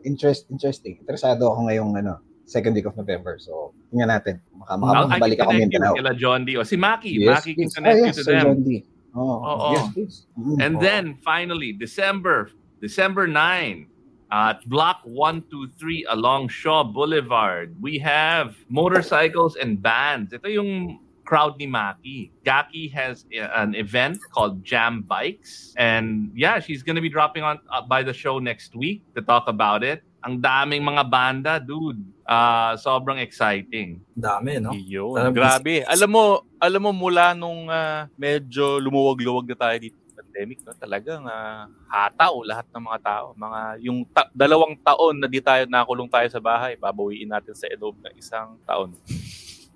[0.08, 0.96] interest, interesting.
[1.04, 3.36] Interesado ako ngayong ano, second week of November.
[3.36, 4.40] So, tingnan natin.
[4.56, 5.94] Maka, maka, I makabalik can ako connect you Mindanao.
[6.00, 6.50] kila John D.
[6.56, 7.12] O si Maki.
[7.20, 8.46] Yes, Maki can connect Oh, you yes, to Sir them.
[8.48, 8.70] John D.
[9.16, 9.70] Oh, Oo.
[9.74, 10.18] Yes, please.
[10.40, 10.58] Mm.
[10.60, 13.88] And then, finally, December, December 9,
[14.36, 20.36] at Block 123 along Shaw Boulevard, we have motorcycles and bands.
[20.36, 22.36] Ito yung crowd ni Maki.
[22.44, 25.72] Gaki has uh, an event called Jam Bikes.
[25.80, 29.48] And yeah, she's gonna be dropping on uh, by the show next week to talk
[29.48, 30.04] about it.
[30.28, 32.04] Ang daming mga banda, dude.
[32.28, 34.02] Ah, sobrang exciting.
[34.18, 34.74] Dami, no?
[34.76, 35.86] Yun, Parang grabe.
[35.86, 36.24] Alam mo,
[36.58, 40.05] alam mo mula nung ah, medyo lumuwag-luwag na tayo dito sa
[40.36, 43.28] pandemic, no, talagang ah, hataw lahat ng mga tao.
[43.40, 47.72] Mga yung ta- dalawang taon na di tayo nakulong tayo sa bahay, babawiin natin sa
[47.80, 48.92] loob ng isang taon.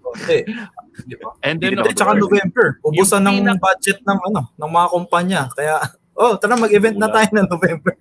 [0.04, 0.40] Hindi.
[1.08, 1.32] Di ba?
[1.40, 2.76] And then, Hindi, tsaka November.
[2.84, 5.42] Ubusan ng pinak- budget ng ano, ng mga kumpanya.
[5.56, 5.76] Kaya,
[6.20, 7.94] oh, tara mag-event na tayo ng November.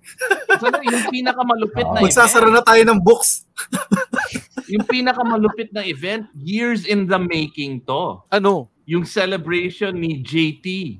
[0.59, 3.47] Sana yung pinakamalupit na Magsasara event, na tayo ng books.
[4.73, 8.19] yung pinakamalupit na event, years in the making to.
[8.27, 8.67] Ano?
[8.83, 10.99] Yung celebration ni JT.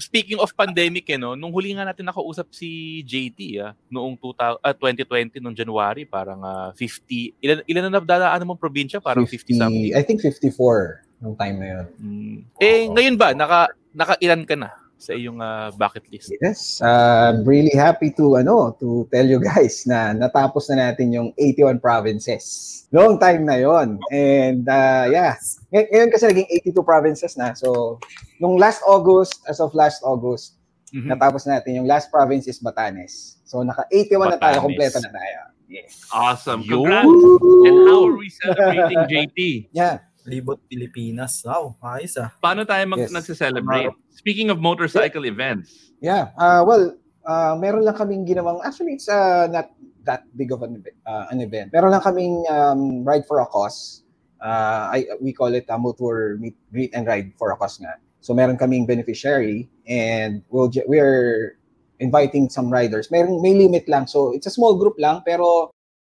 [0.00, 4.58] Speaking of pandemic, eh, no, nung huli nga natin nakausap si JT, ah, noong 2000,
[4.64, 8.98] ah, 2020, noong January, parang ah, 50, ilan, ilan na nabdadaan mong probinsya?
[8.98, 9.92] Parang 50, something.
[9.92, 11.86] I think 54 nung time na yun.
[12.00, 12.38] Mm.
[12.58, 16.28] Eh, ngayon ba, naka, nakailan ka na sa iyong ah, bucket list?
[16.38, 21.08] Yes, uh, I'm really happy to ano to tell you guys na natapos na natin
[21.10, 22.44] yung 81 provinces.
[22.92, 23.96] Long time na yon.
[24.12, 25.40] And uh, yeah,
[25.72, 27.56] Ngay- ngayon kasi naging 82 provinces na.
[27.56, 27.96] So,
[28.36, 30.60] nung last August, as of last August,
[30.90, 31.06] Mhm.
[31.06, 33.38] natapos na natin yung last province is Batanes.
[33.46, 34.66] So, naka 81 na tayo, Batanes.
[34.66, 35.38] kompleto na tayo.
[35.70, 36.02] Yes.
[36.10, 36.66] Awesome.
[36.66, 37.06] Congrats.
[37.06, 39.38] And how are we celebrating JT?
[39.70, 40.02] Yeah.
[40.26, 41.44] Libot Pilipinas.
[41.44, 42.32] Wow, ayos ah.
[42.40, 43.12] Paano tayo mag Yes.
[43.12, 43.92] nagse-celebrate?
[44.12, 46.32] Speaking of motorcycle events, Yeah.
[46.36, 46.96] Uh, well,
[47.28, 49.68] uh, meron lang kaming ginawang, actually, it's uh, not
[50.04, 51.68] that big of an, event- uh, an event.
[51.72, 54.02] Meron lang kaming um, ride for a cause.
[54.40, 58.00] Uh, I, we call it a motor meet, greet and ride for a cause nga.
[58.24, 61.60] So meron kaming beneficiary and we'll, we're
[62.00, 63.10] inviting some riders.
[63.12, 64.06] Meron, may limit lang.
[64.08, 65.68] So it's a small group lang pero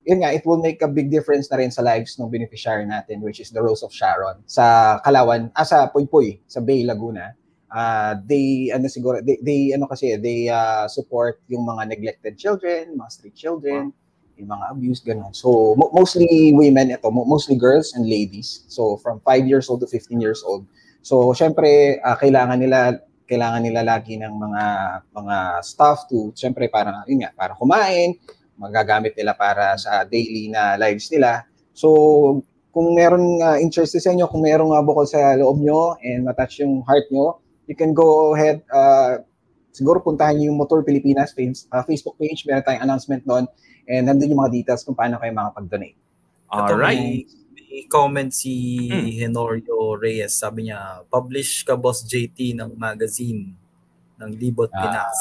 [0.08, 3.20] yun nga, it will make a big difference na rin sa lives ng beneficiary natin
[3.20, 7.36] which is the Rose of Sharon sa Kalawan, ah, sa Puypuy, sa Bay, Laguna
[7.72, 12.96] uh, they ano siguro they, they ano kasi they uh, support yung mga neglected children,
[12.96, 13.92] mga street children,
[14.36, 15.32] yung mga abused ganun.
[15.34, 18.64] So mo- mostly women ito, mo- mostly girls and ladies.
[18.68, 20.64] So from 5 years old to 15 years old.
[21.04, 24.64] So syempre uh, kailangan nila kailangan nila lagi ng mga
[25.12, 28.16] mga stuff to syempre para yun nga para kumain
[28.58, 31.88] magagamit nila para sa daily na lives nila so
[32.68, 36.58] kung meron uh, interest sa inyo kung meron uh, bukol sa loob nyo and matouch
[36.58, 39.22] yung heart nyo you can go ahead uh,
[39.70, 43.46] siguro puntahan niyo yung Motor Pilipinas uh, Facebook page meron tayong announcement doon
[43.86, 45.96] and nandun yung mga details kung paano kayo makapag-donate
[46.48, 47.28] All right.
[47.52, 49.04] May comment si Hmm.
[49.12, 50.32] Henorio Reyes.
[50.32, 53.52] Sabi niya, publish ka Boss JT ng magazine
[54.16, 54.80] ng Libot Ah.
[54.80, 55.18] Pinas.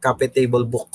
[0.00, 0.88] Cafe Table Book.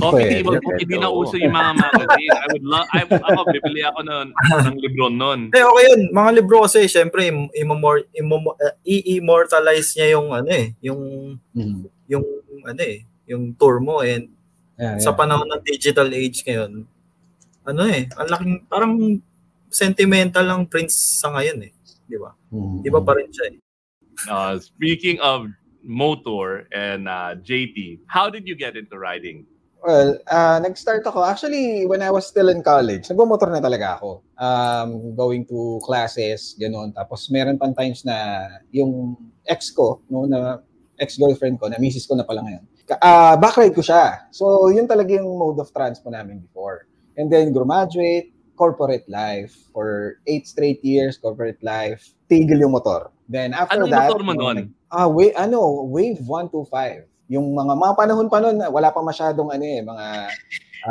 [0.00, 2.32] Coffee Pwede, pwede, hindi na uso yung mga magazine.
[2.32, 4.28] I would love, I, ako, bibili ako nun,
[4.66, 5.40] ng libro nun.
[5.52, 6.02] Eh, okay yun.
[6.10, 11.00] Mga libro kasi, syempre, uh, i-immortalize niya yung, ano eh, yung,
[11.52, 11.80] Mhm.
[12.08, 12.24] yung,
[12.64, 14.00] ano eh, yung tour mo.
[14.00, 14.32] And
[14.80, 15.18] Yeah, sa yeah.
[15.20, 16.88] panahon ng digital age ngayon,
[17.68, 19.20] ano eh, ang laking, parang
[19.68, 21.72] sentimental lang prints sa ngayon eh.
[22.08, 22.32] Di ba?
[22.48, 22.88] Mhm.
[22.88, 23.56] Iba pa rin siya eh.
[24.24, 25.52] Uh, speaking of
[25.84, 29.44] motor and uh, JT, how did you get into riding?
[29.80, 31.24] Well, uh, nag-start ako.
[31.24, 34.20] Actually, when I was still in college, nagmumotor na talaga ako.
[34.36, 36.92] Um, going to classes, gano'n.
[36.92, 39.16] Tapos meron pang times na yung
[39.48, 40.60] ex ko, no, na
[41.00, 44.28] ex-girlfriend ko, na misis ko na pala ngayon, ka- ah backride ko siya.
[44.36, 46.84] So, yun talaga yung mode of transport namin before.
[47.16, 48.28] And then, graduate,
[48.60, 49.56] corporate life.
[49.72, 53.08] For eight straight years, corporate life, tigil yung motor.
[53.32, 54.56] Then, after Anong that, motor mo no, nun?
[54.60, 57.06] nag- Ah, wave, ano, Wave 125.
[57.30, 60.06] Yung mga mga panahon pa noon, wala pa masyadong ano eh, mga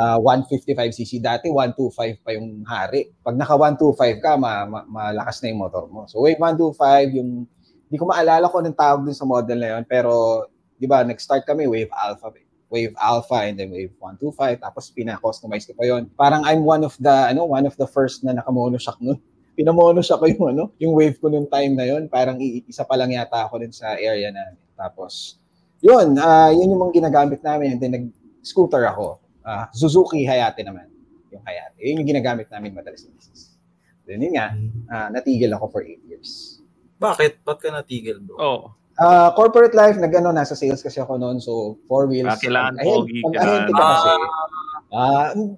[0.00, 3.12] ah, 155cc dati, 125 pa yung hari.
[3.20, 6.08] Pag naka 125 ka, ma, ma- malakas na yung motor mo.
[6.08, 7.44] So Wave 125, yung
[7.90, 10.42] hindi ko maalala kung anong tawag din sa model na yun, pero
[10.80, 12.32] 'di ba, nag-start kami Wave Alpha.
[12.70, 16.06] Wave Alpha and then Wave 125 tapos pina-customize ko pa yon.
[16.14, 19.18] Parang I'm one of the ano, one of the first na naka-mono shock noon
[19.60, 22.80] pinamono siya ko yung ano, yung wave ko nung time na yon, parang i- isa
[22.80, 24.56] pa lang yata ako din sa area namin.
[24.72, 25.36] Tapos
[25.80, 29.20] yun, ah yun yung mga ginagamit namin and then nag-scooter ako.
[29.40, 30.86] Ah, Suzuki Hayate naman.
[31.32, 31.76] Yung Hayate.
[31.80, 33.56] Yun yung ginagamit namin madalas ng business.
[34.04, 34.52] Then yun nga,
[34.88, 36.60] ah, natigil ako for 8 years.
[37.00, 37.40] Bakit?
[37.42, 38.36] Ba't ka natigil, bro?
[38.36, 38.60] Oh,
[39.00, 41.40] Ah, corporate life, nag-ano, nasa sales kasi ako noon.
[41.40, 42.28] So, four wheels.
[42.28, 43.40] Ah, kailangan pogi ka.
[43.40, 44.08] ahente ka kasi.
[44.12, 44.20] Ah,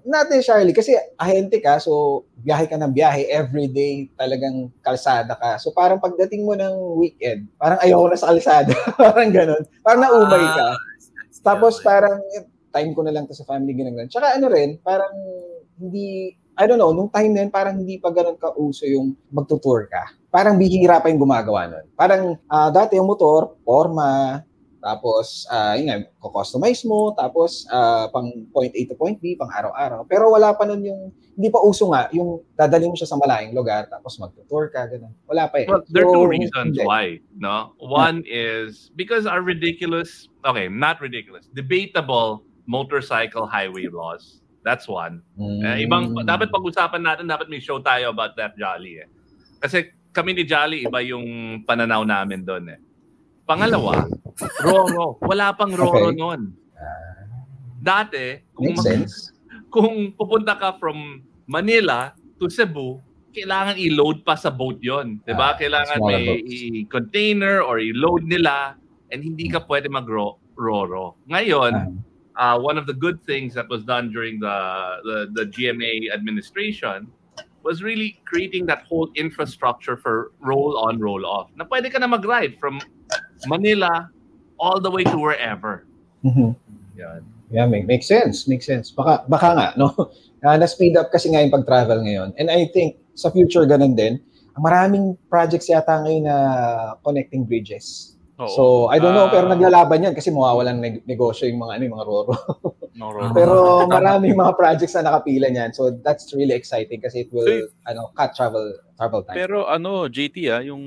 [0.04, 5.56] not necessarily kasi ahente ka so biyahe ka ng biyahe every day talagang kalsada ka.
[5.56, 8.76] So parang pagdating mo ng weekend, parang ayoko na sa kalsada.
[9.00, 9.62] parang ganun.
[9.80, 10.68] Parang naumay ka.
[11.40, 14.12] Tapos parang eh, time ko na lang to sa family ganun ganun.
[14.12, 15.16] Tsaka ano rin, parang
[15.80, 19.88] hindi I don't know, nung time na yun, parang hindi pa ganun ka-uso yung magtutour
[19.88, 20.12] ka.
[20.28, 21.86] Parang bihira pa yung gumagawa nun.
[21.96, 24.44] Parang ah, dati yung motor, forma,
[24.82, 29.48] tapos, ah yun nga, kustomize mo, tapos ah, pang point A to point B, pang
[29.48, 30.02] araw-araw.
[30.10, 31.00] Pero wala pa nun yung,
[31.38, 35.14] hindi pa uso nga, yung dadalhin mo siya sa malayong lugar, tapos magtutour ka, ganun.
[35.24, 35.66] Wala pa eh.
[35.70, 36.82] Well, there are So, two reasons hindi.
[36.82, 37.06] why.
[37.38, 44.42] No, one is because our ridiculous, okay, not ridiculous, debatable motorcycle highway laws.
[44.62, 45.22] That's one.
[45.38, 46.22] Eh, ibang Mm.
[46.22, 49.08] dapat pag-usapan natin, dapat may show tayo about that Jolly eh.
[49.58, 51.24] Kasi kami ni Jolly iba yung
[51.66, 52.78] pananaw namin doon eh.
[53.48, 54.06] Pangalawa,
[54.62, 55.18] Roro.
[55.26, 56.18] Wala pang Roro Okay.
[56.18, 56.40] noon.
[57.82, 59.12] Dati, kung, Makes sense.
[59.66, 63.02] kung pupunta ka from Manila to Cebu,
[63.34, 65.52] kailangan i-load pa sa boat yon, 'di ba?
[65.52, 68.76] Ah, kailangan may i-container or i-load nila
[69.10, 71.18] and hindi ka pwede mag-roro.
[71.26, 71.98] Ngayon,
[72.38, 74.56] uh, one of the good things that was done during the,
[75.02, 77.08] the the GMA administration
[77.64, 81.50] was really creating that whole infrastructure for roll on roll off.
[81.58, 82.78] Na pwede ka na mag-ride from
[83.46, 84.10] Manila
[84.58, 85.84] all the way to wherever.
[86.22, 86.54] Mhm.
[86.98, 87.22] Yan.
[87.52, 88.48] Yeah, make, makes sense.
[88.48, 88.88] Makes sense.
[88.88, 89.92] Baka, baka nga, no?
[90.42, 92.34] Ah, na-speed up kasi nga yung pag-travel ngayon.
[92.34, 94.18] And I think sa future ganun din.
[94.58, 96.36] Maraming projects yata ngayon na
[97.06, 98.18] connecting bridges.
[98.42, 98.50] Oo.
[98.50, 99.32] So, I don't know, Ah.
[99.32, 102.32] pero naglalaban yan kasi mawawalan ng negosyo yung mga, ano, yung mga roro.
[102.92, 103.32] No Roro.
[103.32, 103.54] pero
[103.88, 105.72] maraming mga projects na nakapila niyan.
[105.72, 108.68] So, that's really exciting kasi it will, So, ano, cut travel
[109.00, 109.32] travel time.
[109.34, 110.82] Pero ano, JT ah, yung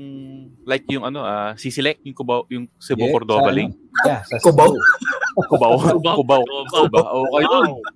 [0.62, 3.74] like yung ano ah, Sisilek, yung Cubao, yung Cebu Yeah, Cordova sa link.
[4.06, 4.70] Yeah, sa Cubao?
[4.70, 4.78] Cebu.
[5.50, 5.74] Cubao.
[5.82, 6.14] Cubao.
[6.14, 6.42] Cubao.
[6.70, 7.22] Cubao.
[7.26, 7.95] Cubao.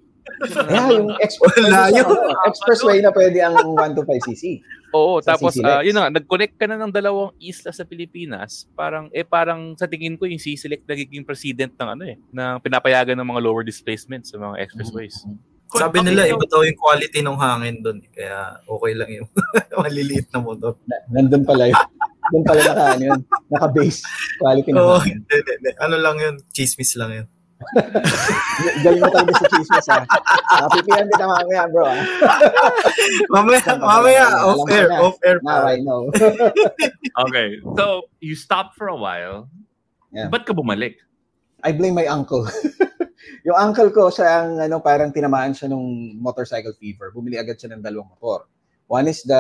[0.67, 2.07] Yeah, yung express, Wala yun.
[2.45, 4.65] expressway na pwede ang 125cc.
[4.91, 5.69] Oo, Sa tapos CCLX.
[5.69, 8.67] ah, yun na, nga, nag-connect ka na ng dalawang isla sa Pilipinas.
[8.73, 13.15] Parang eh parang sa tingin ko yung Sisilek nagiging president ng ano eh, ng pinapayagan
[13.15, 15.23] ng mga lower displacement sa mga expressways.
[15.71, 18.03] Sabi Okay, nila, iba daw yung quality ng hangin doon.
[18.11, 19.29] Kaya okay lang yung
[19.79, 20.75] maliliit na motor.
[20.83, 21.79] Na- Nandun pala yun.
[22.31, 24.03] Doon pala naka, ano yun, naka-base.
[24.37, 24.79] Quality na.
[24.81, 25.23] Oo, hangin.
[25.23, 25.71] hindi, hindi.
[25.79, 26.35] Ano lang yun?
[26.51, 27.27] Chismis lang yun.
[28.85, 30.01] Galing mo talaga sa chismis, ha?
[30.65, 31.99] Napipihan kita mamaya, bro, ha?
[33.29, 34.97] mamaya, mamaya, off Alam ko air, na.
[35.05, 35.39] off air.
[35.45, 36.09] Now I know.
[37.29, 37.61] Okay.
[37.77, 39.51] So you stopped for a while
[40.11, 40.27] Yeah.
[40.27, 40.99] Ba't ka bumalik?
[41.63, 42.43] I blame my uncle.
[43.47, 47.15] yung uncle ko, siya ang ano, parang tinamaan siya nung motorcycle fever.
[47.15, 48.51] Bumili agad siya ng dalawang motor.
[48.91, 49.39] One is the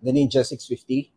[0.00, 1.10] the Ninja 650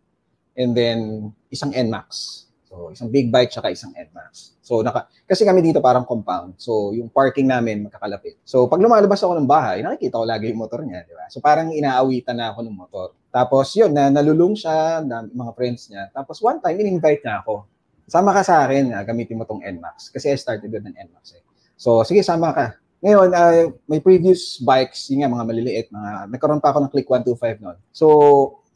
[0.57, 2.42] and then isang NMAX.
[2.73, 4.57] So, isang big bike tsaka isang NMAX.
[4.65, 6.57] So, naka, kasi kami dito parang compound.
[6.57, 8.41] So, yung parking namin magkakalapit.
[8.41, 11.29] So, pag lumalabas ako ng bahay, nakikita ko lagi yung motor niya, di ba?
[11.29, 13.13] So, parang inaawitan na ako ng motor.
[13.29, 16.09] Tapos, yun, na, nalulung siya, na, mga friends niya.
[16.17, 17.69] Tapos, one time, in-invite niya ako.
[18.09, 20.09] Sama ka sa akin, ah, gamitin mo tong NMAX.
[20.09, 21.45] Kasi I started with an NMAX eh.
[21.77, 22.81] So, sige, sama ka.
[23.05, 27.05] Ngayon, uh, may previous bikes, yun nga, mga maliliit, mga, nagkaroon pa ako ng Click
[27.05, 27.77] 125 noon.
[27.93, 28.07] So,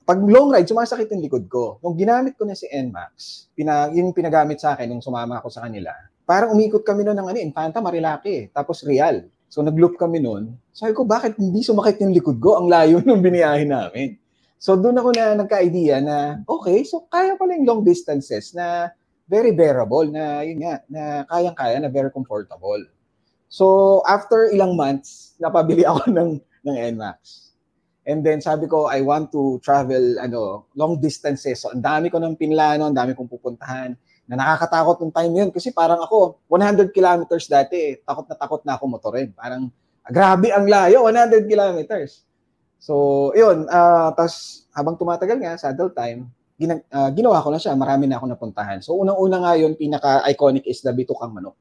[0.07, 1.83] pag long ride, sumasakit yung likod ko.
[1.83, 3.11] Nung ginamit ko na si NMAX,
[3.51, 5.91] pina, yung pinagamit sa akin nung sumama ako sa kanila,
[6.23, 9.27] parang umikot kami noon ng ano, Infanta, Marilaki, tapos Real.
[9.51, 10.55] So nag-loop kami noon.
[10.71, 12.55] Sabi ko, bakit hindi sumakit yung likod ko?
[12.55, 14.15] Ang layo nung biniyahin namin.
[14.55, 18.95] So doon ako na nagka-idea na, okay, so kaya pala yung long distances na
[19.27, 22.79] very bearable, na yun nga, na kayang-kaya, na very comfortable.
[23.51, 27.46] So after ilang months, napabili ako ng, ng NMAX.
[28.07, 31.59] And then sabi ko, I want to travel ano long distances.
[31.59, 35.49] So ang dami ko ng pinlano, ang dami kong pupuntahan na nakakatakot ng time yun.
[35.51, 39.31] Kasi parang ako, 100 kilometers dati, takot na takot na ako motorin.
[39.31, 39.71] Parang,
[40.07, 42.27] grabe ang layo, 100 kilometers.
[42.77, 43.65] So, yun.
[43.71, 46.27] Uh, Tapos, habang tumatagal nga, saddle time,
[46.59, 47.73] gina, uh, ginawa ko na siya.
[47.79, 48.83] Marami na ako napuntahan.
[48.83, 51.55] So, unang-una nga yun, pinaka-iconic is the Bitukang Manok.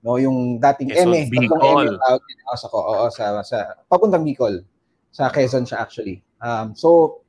[0.00, 1.90] No, yung dating Quezon, M, Bicol.
[1.90, 3.56] M, tawag ako sa, oo, sa, sa,
[3.90, 4.64] papuntang Bicol.
[5.10, 6.22] Sa Quezon siya actually.
[6.40, 7.20] Um, so,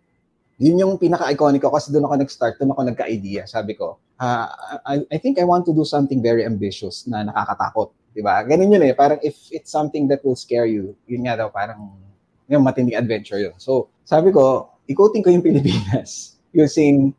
[0.62, 3.50] yun yung pinaka-iconic ko kasi doon ako nag-start, doon ako nagka-idea.
[3.50, 4.46] Sabi ko, uh,
[4.86, 7.90] I, I think I want to do something very ambitious na nakakatakot.
[8.14, 8.44] Diba?
[8.46, 8.94] Ganun yun eh.
[8.94, 11.98] Parang if it's something that will scare you, yun nga daw, parang
[12.46, 13.58] yung matinding adventure yun.
[13.58, 17.16] So, sabi ko, ikoting ko yung Pilipinas using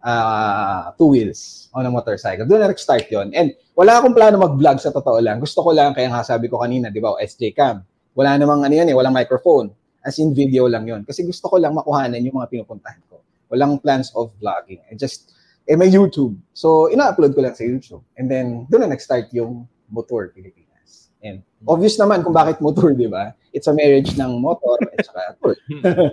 [0.00, 2.46] uh, two wheels on a motorcycle.
[2.46, 3.34] Doon na nag-start yun.
[3.34, 5.42] And wala akong plano mag-vlog sa totoo lang.
[5.42, 7.82] Gusto ko lang, kaya nga sabi ko kanina, di ba, SJ Cam.
[8.16, 9.74] Wala namang ano yan eh, walang microphone.
[10.06, 13.18] As in video lang yon Kasi gusto ko lang makuhanan yung mga pinupuntahan ko.
[13.50, 14.78] Walang plans of vlogging.
[14.86, 15.34] I just,
[15.66, 16.38] eh may YouTube.
[16.54, 18.06] So, ina-upload ko lang sa YouTube.
[18.14, 21.10] And then, doon na nag-start yung Motor Pilipinas.
[21.26, 23.34] And obvious naman kung bakit motor, di ba?
[23.50, 25.54] It's a marriage ng motor at saka tour.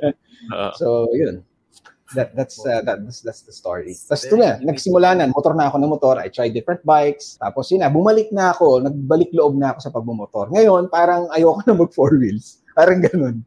[0.82, 1.46] so, yun.
[2.18, 3.94] That, that's, uh, that, that's, that's the story.
[3.94, 7.74] Tapos ito na, nagsimula na, motor na ako ng motor, I tried different bikes, tapos
[7.74, 10.46] yun na, bumalik na ako, nagbalik loob na ako sa pagbumotor.
[10.54, 12.62] Ngayon, parang ayoko na mag four wheels.
[12.78, 13.42] Parang ganun.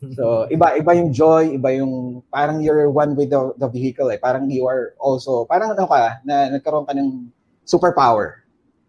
[0.00, 4.16] So, iba iba yung joy, iba yung parang you're one with the, the vehicle eh.
[4.16, 7.28] Parang you are also, parang ano ka, na nagkaroon ka ng
[7.68, 8.40] superpower.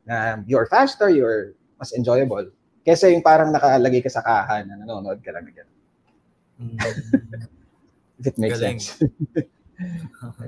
[0.07, 2.47] Na you're faster, you're mas enjoyable.
[2.87, 5.77] Kesa yung parang nakalagay ka sa kahan na nanonood ka lang na gano'n.
[8.21, 8.79] If it makes Galing.
[8.79, 8.95] sense.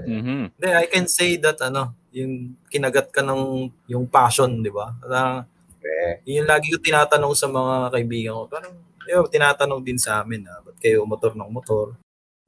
[0.05, 0.53] Mhm.
[0.61, 4.93] Hindi, I can say that ano, yung kinagat ka ng yung passion, di ba?
[5.01, 5.49] Parang,
[5.83, 8.43] Eh, yun yung lagi ko tinatanong sa mga kaibigan ko.
[8.47, 8.71] Parang,
[9.09, 11.97] yun, tinatanong din sa amin, ah, ba't kayo motor ng motor?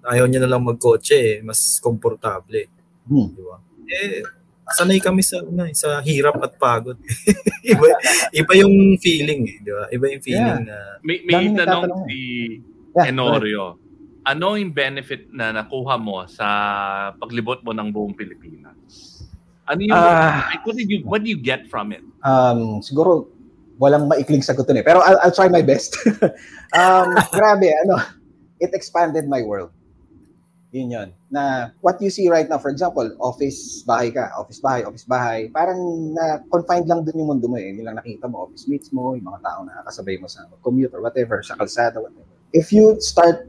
[0.06, 2.70] Ayaw nyo na lang magkotse, eh, mas komportable.
[3.10, 3.28] hmm.
[3.34, 3.58] Di ba?
[3.86, 4.22] Eh,
[4.74, 6.98] sanay kami sa ano, eh, sa hirap at pagod.
[7.72, 7.86] iba,
[8.34, 9.86] iba yung feeling, eh, di ba?
[9.90, 12.18] Iba yung feeling na May, may tanong si
[12.96, 13.76] Yeah, Enorio.
[14.24, 16.48] Ano yung benefit na nakuha mo sa
[17.20, 18.80] paglibot mo ng buong Pilipinas?
[19.68, 22.02] Ano yung, like, what, did you, what do you get from it?
[22.24, 23.28] Um, siguro,
[23.78, 24.86] walang maikling sagot dun eh.
[24.86, 25.96] Pero I'll, I'll try my best.
[26.80, 28.00] um, grabe, ano,
[28.60, 29.72] it expanded my world.
[30.76, 31.10] Yun yun.
[31.32, 35.48] Na what you see right now, for example, office, bahay ka, office, bahay, office, bahay,
[35.48, 37.72] parang na confined lang dun yung mundo mo eh.
[37.72, 41.00] Yun lang nakita mo, office mates mo, yung mga taong nakakasabay mo sa commute or
[41.00, 42.28] whatever, sa kalsada, whatever.
[42.52, 43.48] If you start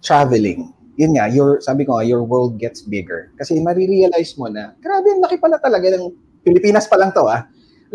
[0.00, 3.28] traveling, yun nga, your, sabi ko your world gets bigger.
[3.36, 7.42] Kasi marirealize mo na, grabe, ang laki pala talaga ng, Pilipinas pa lang to ah,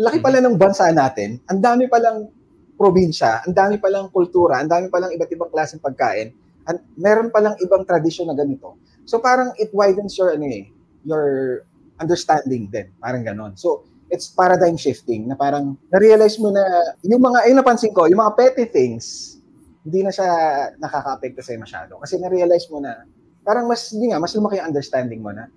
[0.02, 2.26] laki pala ng bansa natin, ang dami palang
[2.74, 6.34] probinsya, ang dami palang kultura, ang dami palang iba't ibang klaseng pagkain,
[6.66, 8.74] at meron palang ibang tradisyon na ganito.
[9.06, 10.66] So parang it widens your ano eh,
[11.06, 11.26] your
[12.02, 13.54] understanding din, parang ganon.
[13.54, 16.60] So it's paradigm shifting na parang na-realize mo na
[17.06, 19.38] yung mga, ayun napansin ko, yung mga petty things,
[19.86, 20.28] hindi na siya
[20.76, 21.96] nakaka-apekto sa'yo masyado.
[21.96, 23.08] Kasi na-realize mo na,
[23.40, 25.48] parang mas, hindi nga, mas lumaki ang understanding mo na,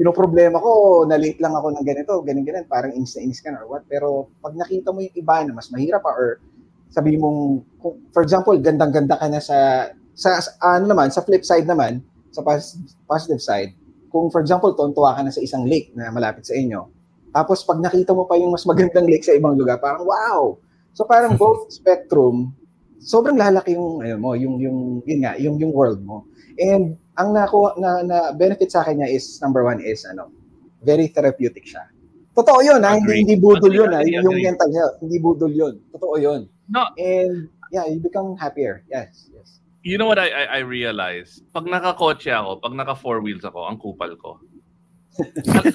[0.00, 3.60] pinoproblema ko, na-late lang ako ng ganito, ganyan, ganyan, parang inis na inis ka na
[3.60, 3.84] or what.
[3.84, 6.40] Pero pag nakita mo yung iba na mas mahirap pa or
[6.88, 11.44] sabi mong, kung, for example, gandang-ganda ka na sa, sa, sa ano naman, sa flip
[11.44, 12.00] side naman,
[12.32, 13.76] sa pos- positive side,
[14.08, 16.88] kung for example, tontuwa ka na sa isang lake na malapit sa inyo,
[17.30, 20.56] tapos pag nakita mo pa yung mas magandang lake sa ibang lugar, parang wow!
[20.96, 22.56] So parang both spectrum,
[22.98, 26.26] sobrang lalaki yung ayun mo, yung yung yun nga, yung yung world mo.
[26.58, 30.32] And ang nakuha na, na benefit sa akin niya is number one is ano,
[30.80, 31.84] very therapeutic siya.
[32.32, 32.96] Totoo yun, ha?
[32.96, 33.20] Hindi, Agree.
[33.26, 34.00] hindi budol yun, ha?
[34.00, 34.46] agree, Yung agree.
[34.48, 35.74] mental health, hindi budol yun.
[35.92, 36.40] Totoo yun.
[36.70, 38.86] No, And, yeah, you become happier.
[38.88, 39.60] Yes, yes.
[39.82, 41.42] you know what I, I, I realize?
[41.52, 44.38] Pag nakakotse ako, pag naka four wheels ako, ang kupal ko.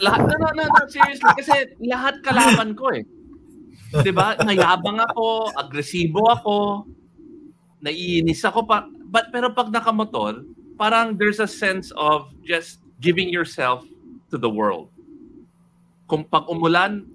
[0.01, 1.27] lahat, no, no, no, no, seriously.
[1.37, 3.03] Kasi lahat kalaban ko eh.
[3.93, 4.39] 'Di ba?
[4.41, 6.87] Mayabang ako, agresibo ako,
[7.83, 8.87] naiinis ako pa.
[9.05, 10.43] But, pero pag nakamotor,
[10.77, 13.83] parang there's a sense of just giving yourself
[14.31, 14.91] to the world.
[16.05, 17.09] Kung pag umulan,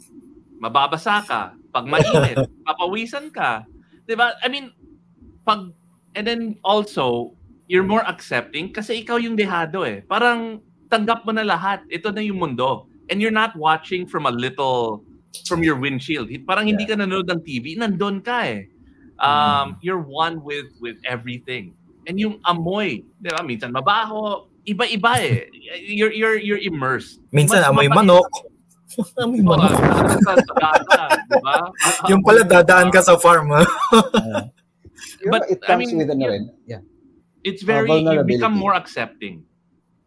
[0.58, 1.42] mababasa ka.
[1.70, 2.36] Pag mainit,
[2.66, 3.64] papawisan ka.
[4.04, 4.34] 'Di ba?
[4.42, 4.74] I mean,
[5.46, 5.70] pag
[6.18, 7.32] and then also
[7.70, 10.02] you're more accepting kasi ikaw yung dehado eh.
[10.02, 10.58] Parang
[10.90, 11.86] tanggap mo na lahat.
[11.86, 12.90] Ito na yung mundo.
[13.06, 15.06] And you're not watching from a little
[15.46, 16.26] from your windshield.
[16.46, 18.66] Parang hindi ka nanonood ng TV, nandun ka eh.
[19.22, 21.78] Um, you're one with with everything.
[22.10, 23.46] And yung amoy, 'di ba?
[23.46, 25.46] Minsan mabaho, iba-iba eh.
[25.86, 27.22] You're you're you're immersed.
[27.30, 28.26] Minsan Mas amoy manok.
[29.14, 29.70] amoy manok.
[30.26, 31.70] sa sagada, di ba?
[32.10, 33.54] Yung pala dadaan ka sa farm.
[33.54, 33.62] ha?
[35.22, 36.32] You But, it I comes mean, with ano yeah.
[36.34, 36.44] rin.
[36.66, 36.82] Yeah.
[37.46, 38.36] It's very, you vulnerability.
[38.36, 39.44] become more accepting.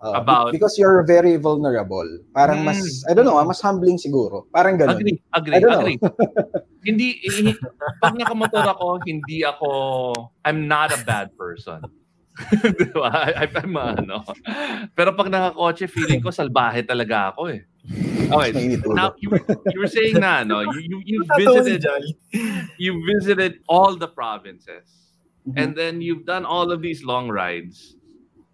[0.03, 2.03] Uh, About- because you're very vulnerable.
[2.35, 3.07] Parang mas, Mm.
[3.07, 4.43] I don't know, ah, mas humbling siguro.
[4.51, 4.99] Parang ganun.
[4.99, 5.87] Agree, agree, I don't know.
[5.87, 5.95] agree.
[6.87, 7.55] hindi, hi-
[8.03, 9.69] pag nakamotor ako, hindi ako,
[10.43, 11.87] I'm not a bad person.
[12.83, 13.31] Di ba?
[13.31, 14.27] I, I'm a, ano.
[14.91, 17.63] Pero pag nakakotse, feeling ko salbahe talaga ako eh.
[18.27, 22.03] Okay, now you, were- you were saying na, no, you, you, you visited,
[22.75, 24.83] you visited all the provinces.
[25.43, 25.59] Mhm.
[25.59, 27.95] and then you've done all of these long rides.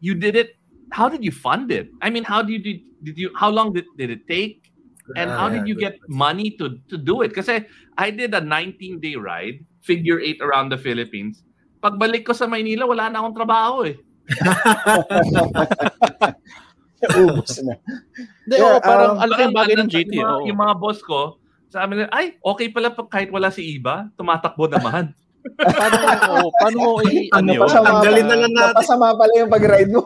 [0.01, 0.57] You did it.
[0.91, 1.89] How did you fund it?
[2.01, 3.31] I mean, how did you did you?
[3.35, 4.69] How long did, did it take?
[5.17, 6.17] And how did you get question.
[6.17, 7.33] money to to do it?
[7.33, 7.65] Kasi
[7.97, 11.41] I I did a 19 day ride, figure eight around the Philippines.
[11.81, 13.97] Pagbalik ko sa Maynila, wala na akong trabaho eh.
[17.15, 17.79] Ubus na.
[18.43, 20.13] Hindi, Yeah, oo, parang um, ang laking bagay ng GT.
[20.19, 20.47] Yung mga, oo.
[20.51, 21.39] yung mga boss ko,
[21.71, 25.13] sabi nila, ay, okay pala pag kahit wala si Iba, tumatakbo naman.
[25.55, 25.95] paano,
[26.29, 27.61] oo, paano mo i- ano yun?
[27.61, 28.73] Napasama Tanggalin na lang natin.
[28.75, 30.01] Napasama pala yung pag-ride mo.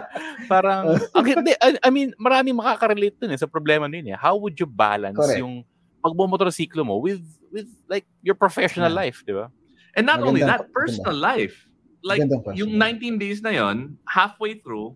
[0.52, 4.16] Parang, ang, hindi, I, mean, marami makaka-relate dun eh, sa problema nun eh.
[4.16, 5.40] How would you balance Correct.
[5.40, 5.64] yung
[6.00, 9.00] pagbumotorsiklo mo with, with like, your professional Yeah.
[9.08, 9.48] life, di ba?
[9.96, 11.56] And not only Magandang- that, personal life.
[12.04, 12.60] Like, Magandang question.
[12.60, 14.92] yung 19 days na yon halfway through,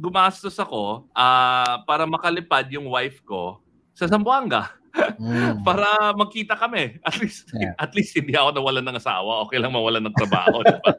[0.00, 3.60] gumastos ako ah para makalipad yung wife ko
[3.92, 4.72] sa Zamboanga
[5.20, 5.62] Mm.
[5.62, 6.98] para magkita kami.
[7.06, 7.76] At least Yeah.
[7.78, 9.46] at least hindi ako nawalan ng asawa.
[9.46, 10.64] Okay lang mawalan ng trabaho.
[10.66, 10.90] diba?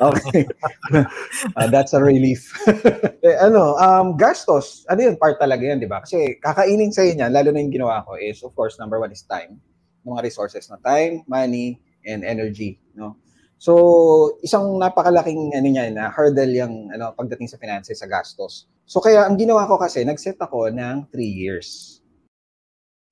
[0.00, 0.44] Okay.
[1.58, 2.50] Ah, that's a relief.
[3.26, 6.02] eh, ano, um, gastos, ano yun, part talaga yan, di ba?
[6.02, 9.22] Kasi kakainin sa'yo niyan, lalo na yung ginawa ko is, of course, number one is
[9.26, 9.58] time.
[10.02, 13.14] Mga resources na time, money, and energy, no?
[13.56, 18.66] So, isang napakalaking ano niyan, na hurdle yung ano, pagdating sa finances, sa gastos.
[18.84, 22.00] So, kaya ang ginawa ko kasi, nag-set ako ng three years.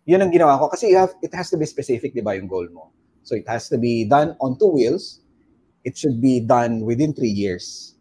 [0.06, 0.66] Yun ang ginawa ko.
[0.66, 2.90] Kasi you have, it has to be specific, di ba, yung goal mo.
[3.22, 5.22] So, it has to be done on two wheels.
[5.86, 7.94] It should be done within three years.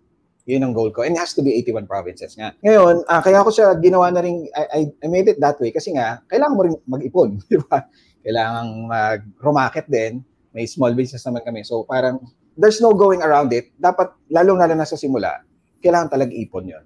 [0.49, 1.06] Yun ang goal ko.
[1.06, 2.58] And it has to be 81 provinces nga.
[2.66, 5.70] Ngayon, ah, kaya ko siya ginawa na rin, I, I, I made it that way
[5.70, 7.86] kasi nga, kailangan mo rin mag-ipon, di ba?
[8.26, 10.26] Kailangan mag-rumakit din.
[10.52, 11.62] May small business naman kami.
[11.62, 12.18] So, parang,
[12.58, 13.70] there's no going around it.
[13.78, 15.45] Dapat, lalong-lalo na sa simula,
[15.80, 16.86] kailangan talaga ipon yun.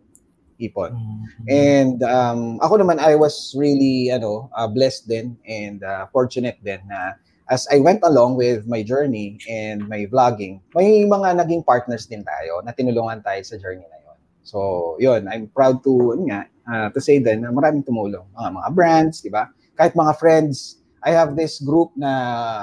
[0.59, 0.95] Ipon.
[1.51, 6.79] And um, ako naman, I was really ano, uh, blessed din and uh, fortunate din
[6.87, 7.19] na
[7.51, 12.25] as I went along with my journey and my vlogging, may mga naging partners din
[12.25, 14.17] tayo na tinulungan tayo sa journey na yun.
[14.41, 14.57] So,
[14.97, 18.25] yun, I'm proud to, yun nga, uh, to say din na maraming tumulong.
[18.33, 19.49] Mga, mga brands, di ba?
[19.77, 22.09] Kahit mga friends, I have this group na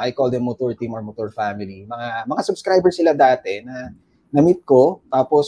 [0.02, 1.86] I call them Motor Team or Motor Family.
[1.86, 3.94] Mga mga subscribers sila dati na
[4.34, 5.46] na-meet ko, tapos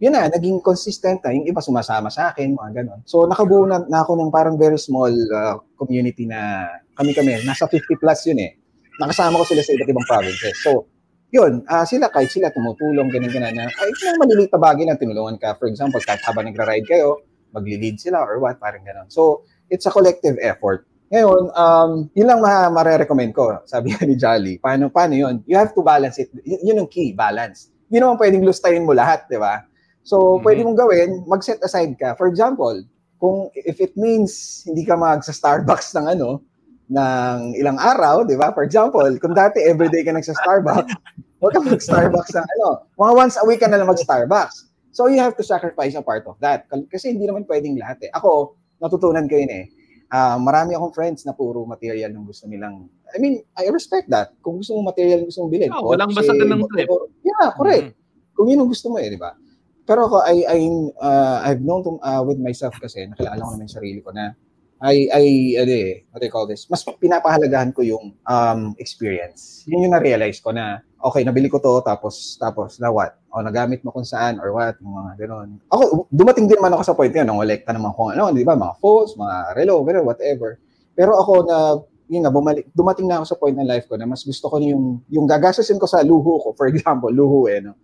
[0.00, 1.36] yun na, naging consistent na.
[1.36, 3.04] Yung iba sumasama sa akin, mga ganon.
[3.04, 7.44] So, nakabuo na, na ako ng parang very small uh, community na kami-kami.
[7.44, 8.56] Nasa 50 plus yun eh.
[8.96, 10.56] Nakasama ko sila sa iba't ibang provinces.
[10.64, 10.88] So,
[11.30, 14.96] yun, ah, sila kahit sila tumutulong, ganun ganun na kahit mga maliliit na bagay na
[14.96, 15.54] tinulungan ka.
[15.60, 17.20] For example, kahit habang nagra-ride kayo,
[17.52, 19.06] magli-lead sila or what, parang ganon.
[19.12, 20.88] So, it's a collective effort.
[21.12, 24.56] Ngayon, um, yun lang ma- mare-recommend ko, sabi ni Jolly.
[24.58, 25.44] Paano, paano yun?
[25.44, 26.32] You have to balance it.
[26.40, 27.68] Y- yun yung key, balance.
[27.90, 29.69] Hindi naman pwedeng lustayin mo lahat, di ba?
[30.10, 30.42] So, Mhm.
[30.42, 32.18] pwede mong gawin, mag-set aside ka.
[32.18, 32.82] For example,
[33.22, 36.42] kung if it means hindi ka mag sa Starbucks ng ano,
[36.90, 38.50] ng ilang araw, di ba?
[38.50, 40.90] For example, kung dati everyday ka nagsa Starbucks,
[41.38, 44.66] huwag ka mag-Starbucks ng ano, mga once a week ka na lang mag-Starbucks.
[44.90, 46.66] So, you have to sacrifice a part of that.
[46.90, 48.10] Kasi hindi naman pwedeng lahat eh.
[48.10, 49.64] Ako, natutunan ko yun eh.
[50.10, 54.34] Ah, marami akong friends na puro material yung gusto nilang I mean, I respect that.
[54.42, 55.70] Kung gusto mo material, gusto mong bilhin.
[55.70, 56.90] Oh, walang basta ng trip.
[57.22, 58.34] Yeah, correct Mhm.
[58.34, 59.30] kung yun ang gusto mo eh, di ba?
[59.90, 60.60] Pero ako, I, I,
[61.02, 64.38] uh, I've known to, uh, with myself kasi, nakilala ko naman yung sarili ko na
[64.80, 65.24] I, I,
[65.60, 66.64] ano eh, what do you call this?
[66.70, 69.66] Mas pinapahalagahan ko yung um, experience.
[69.66, 73.18] Yun yung na-realize ko na, okay, nabili ko to, tapos, tapos, na what?
[73.34, 75.58] O, nagamit mo kung saan, or what, mga gano'n.
[75.68, 78.54] Ako, dumating din naman ako sa point yun, nang kolekta naman kung ano, di ba,
[78.54, 80.56] mga phones, mga relo, gano'n, whatever.
[80.96, 81.56] Pero ako na,
[82.08, 84.56] yun nga, bumalik, dumating na ako sa point ng life ko na mas gusto ko
[84.62, 87.76] yung, yung gagastusin ko sa luho ko, for example, luho eh, no?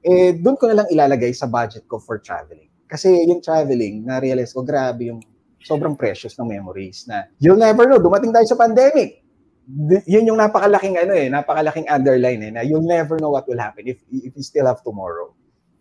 [0.00, 2.68] Eh, doon ko na lang ilalagay sa budget ko for traveling.
[2.90, 5.20] Kasi yung traveling, na-realize ko, grabe yung
[5.60, 9.20] sobrang precious ng memories na you'll never know, dumating tayo sa pandemic.
[9.68, 13.60] D- yun yung napakalaking ano eh, napakalaking underline eh, na you'll never know what will
[13.60, 15.30] happen if, if you still have tomorrow.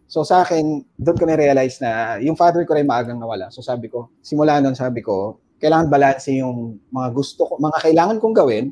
[0.10, 3.50] So sa akin, doon ko na-realize na yung father ko rin maagang nawala.
[3.50, 8.18] So sabi ko, simula noon sabi ko, kailangan balance yung mga gusto ko, mga kailangan
[8.18, 8.66] kong gawin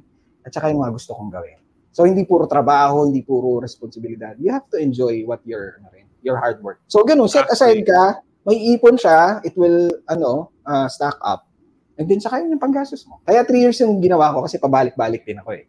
[0.44, 1.58] at saka yung mga gusto kong gawin.
[1.98, 4.38] So hindi puro trabaho, hindi puro responsibilidad.
[4.38, 5.90] You have to enjoy what your ano
[6.22, 6.78] your hard work.
[6.86, 11.50] So ganun, set aside ka, may ipon siya, it will ano, uh, stack up.
[11.98, 13.18] And then saka yun yung panggastos mo.
[13.26, 15.66] Kaya 3 years yung ginawa ko kasi pabalik-balik din ako eh.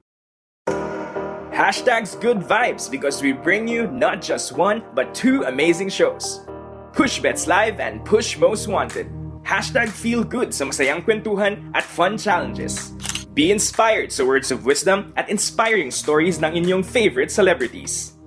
[1.56, 6.44] Hashtags good vibes because we bring you not just one, but two amazing shows.
[6.92, 9.08] Push Bets Live and Push Most Wanted.
[9.48, 12.92] Hashtag feel good sa masayang kwentuhan at fun challenges.
[13.38, 18.18] Be inspired sa words of wisdom at inspiring stories ng inyong favorite celebrities.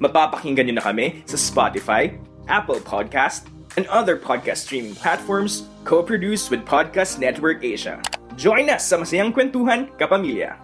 [0.00, 2.16] Mapapakinggan nyo na kami sa Spotify,
[2.48, 8.00] Apple Podcast, and other podcast streaming platforms co-produced with Podcast Network Asia.
[8.40, 10.56] Join us sa Masayang Kwentuhan, Kapamilya.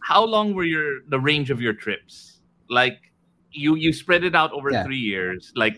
[0.00, 2.40] How long were your the range of your trips?
[2.72, 3.12] Like
[3.52, 4.88] you you spread it out over Yeah.
[4.88, 5.52] three years.
[5.52, 5.76] Like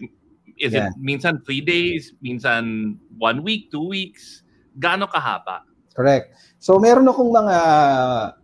[0.59, 0.91] is Yeah.
[0.91, 4.43] it minsan three days, minsan one week, two weeks?
[4.79, 5.63] Gaano kahaba?
[5.95, 6.35] Correct.
[6.59, 7.57] So meron akong mga,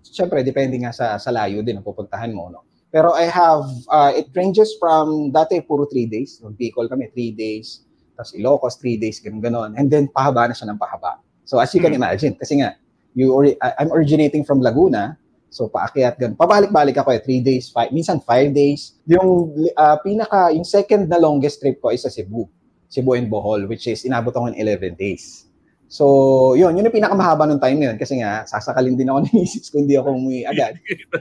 [0.02, 2.50] syempre depende nga sa, sa layo din ang pupuntahan mo.
[2.50, 2.66] No?
[2.90, 6.38] Pero I have, uh, it ranges from, dati puro 3 days.
[6.42, 7.86] Nung Bicol kami, 3 days.
[8.14, 9.70] Tapos Ilocos, 3 days, ganun ganon.
[9.74, 11.18] And then pahaba na siya ng pahaba.
[11.42, 12.78] So as you can imagine, kasi nga,
[13.14, 15.18] you ori- I'm originating from Laguna,
[15.54, 16.34] so paakyat ganun.
[16.34, 18.98] Pabalik-balik ako eh, 3 days, five, minsan 5 days.
[19.06, 22.50] Yung uh, pinaka, yung second na longest trip ko is sa Cebu.
[22.90, 25.46] Cebu and Bohol, which is inabot ako ng 11 days.
[25.86, 27.94] So, yun, yun yung pinakamahaba nung time yun.
[27.94, 30.74] Kasi nga, sasakalin din ako ng misis ko, hindi ako umuwi agad.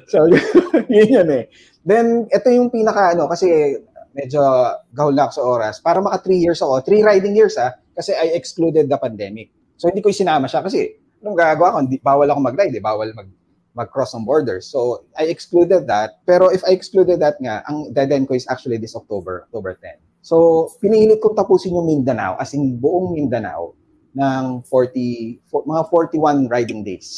[0.09, 0.25] so,
[0.97, 1.45] yun yun eh.
[1.85, 3.77] Then, ito yung pinaka, ano, kasi
[4.17, 4.41] medyo
[4.89, 5.75] gahol na ako sa oras.
[5.77, 9.53] Para maka 3 years ako, 3 riding years ah, kasi I excluded the pandemic.
[9.77, 10.89] So, hindi ko isinama siya kasi,
[11.21, 11.77] anong gagawa ko?
[11.85, 13.29] Hindi, bawal ako mag-ride eh, bawal mag
[13.73, 14.69] mag-cross ng borders.
[14.69, 16.21] So, I excluded that.
[16.25, 19.97] Pero if I excluded that nga, ang deadline ko is actually this October, October 10.
[20.23, 23.75] So, pinilit kong tapusin yung Mindanao, as in buong Mindanao,
[24.13, 27.09] ng 40, for, mga 41 riding days.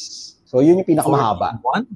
[0.47, 1.60] So, yun yung pinakamahaba.
[1.60, 1.91] 41?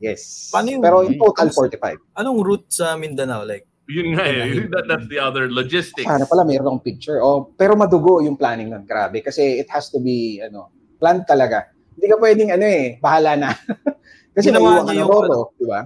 [0.00, 0.48] Yes.
[0.50, 2.00] Paano yung- Pero in total, 45.
[2.16, 3.44] Anong route sa Mindanao?
[3.44, 4.68] Like, Yun nga eh.
[4.68, 6.04] That, that's the other logistics.
[6.04, 7.24] Sana pala mayroon akong picture.
[7.24, 8.84] Oh, pero madugo yung planning nun.
[8.84, 9.24] Grabe.
[9.24, 10.68] Kasi it has to be, ano,
[11.00, 11.72] planned talaga.
[11.96, 13.50] Hindi ka pwedeng, ano eh, bahala na.
[14.38, 15.80] kasi Ginawa maiwan ka ng yung- roro, di ba?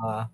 [0.00, 0.24] ah,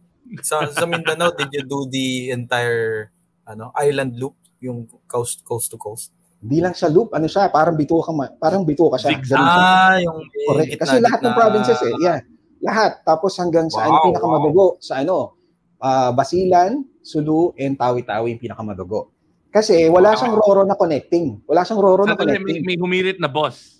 [0.40, 3.10] sa, sa Mindanao, did you do the entire
[3.42, 4.38] ano island loop?
[4.60, 6.14] Yung coast coast to coast?
[6.38, 9.12] Hindi lang siya loop, ano siya, parang bituka ka, ma- parang bituka siya.
[9.12, 9.36] Zigzag.
[9.36, 9.64] Ganun siya.
[9.66, 10.68] Ah, yung Correct.
[10.70, 11.94] gitna- Kasi lahat ng provinces eh.
[11.98, 12.18] Yeah.
[12.60, 12.92] Lahat.
[13.02, 15.34] Tapos hanggang sa ano Wow, pinakamadugo sa ano,
[15.78, 19.10] ah, Basilan, Sulu, and Tawi-Tawi yung pinakamadugo.
[19.50, 21.42] Kasi wala siyang roro na connecting.
[21.44, 22.64] Wala siyang roro na Sandali, may, connecting.
[22.64, 23.79] may humirit na boss.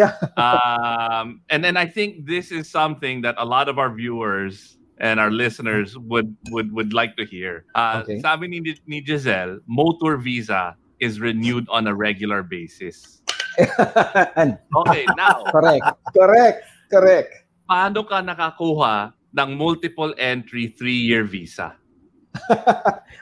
[0.00, 0.16] Yeah.
[0.40, 5.20] um, and then I think this is something that a lot of our viewers and
[5.20, 7.68] our listeners would would would like to hear.
[7.76, 8.20] Uh, Okay.
[8.24, 13.20] Sabi ni, ni Giselle, motor visa is renewed on a regular basis.
[14.72, 15.84] Okay, now, correct.
[16.16, 16.64] Correct.
[16.88, 17.30] Correct.
[17.70, 21.78] paano ka nakakuha ng multiple entry three-year visa?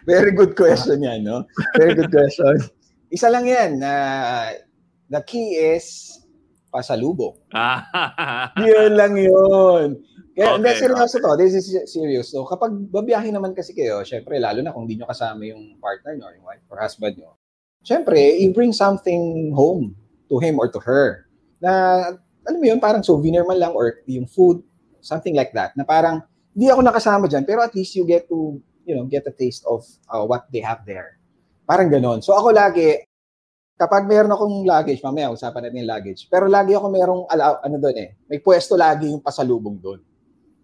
[0.09, 1.45] Very good question yan, no?
[1.76, 2.57] Very good question.
[3.12, 3.76] Isa lang yan.
[3.76, 3.93] na
[5.12, 6.16] the key is
[6.69, 7.37] pasalubong.
[8.69, 9.89] Yun lang yun.
[10.39, 11.35] Kaya, hindi, Okay, seryoso to.
[11.35, 12.31] This is serious.
[12.31, 16.14] So, kapag babiyahe naman kasi kayo, syempre, lalo na kung di nyo kasama yung partner
[16.14, 17.35] nyo, yung wife or husband nyo,
[17.83, 19.99] syempre, you bring something home
[20.31, 21.27] to him or to her.
[21.59, 22.14] Na,
[22.47, 24.62] alam mo yun, parang souvenir man lang or yung food,
[25.03, 25.75] something like that.
[25.75, 26.23] Na parang,
[26.55, 29.66] di ako nakasama dyan, pero at least you get to, you know, get a taste
[29.66, 31.19] of uh, what they have there.
[31.66, 32.23] Parang ganon.
[32.23, 33.08] So, ako lagi,
[33.79, 37.79] kapag meron akong luggage, mamaya usapan natin yung luggage, pero lagi ako merong, ala, ano
[37.79, 40.03] doon eh, may pwesto lagi yung pasalubong doon.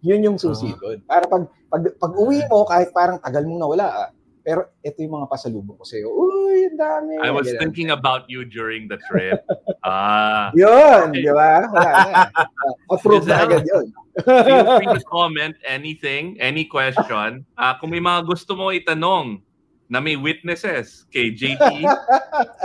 [0.05, 0.77] Yun yung susi Ah.
[0.77, 0.99] doon.
[1.07, 4.11] Para pag, pag, pag uwi mo, kahit parang tagal mong nawala, ah,
[4.45, 6.13] pero ito yung mga pasalubong ko sa'yo.
[6.13, 7.17] Uy, ang dami.
[7.17, 7.61] I was Ganun.
[7.65, 9.41] thinking about you during the trip.
[9.81, 10.53] Ah.
[10.61, 11.65] Yun, di ba?
[11.65, 12.13] Wala na.
[12.37, 13.89] Uh, approve na agad yun.
[14.21, 17.49] Feel free to comment anything, any question.
[17.57, 19.41] Ah, kung may mga gusto mo itanong
[19.89, 21.85] na may witnesses kay JT,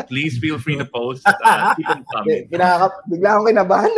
[0.08, 1.24] please feel free to post.
[1.28, 2.48] Uh, keep them coming.
[2.48, 3.94] Kinaka, bigla akong kinabahan.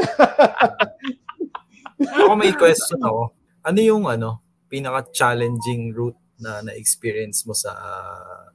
[2.26, 3.30] Ako may question ako.
[3.62, 4.42] Ano yung ano,
[4.74, 8.50] pinaka-challenging route na na-experience mo sa uh,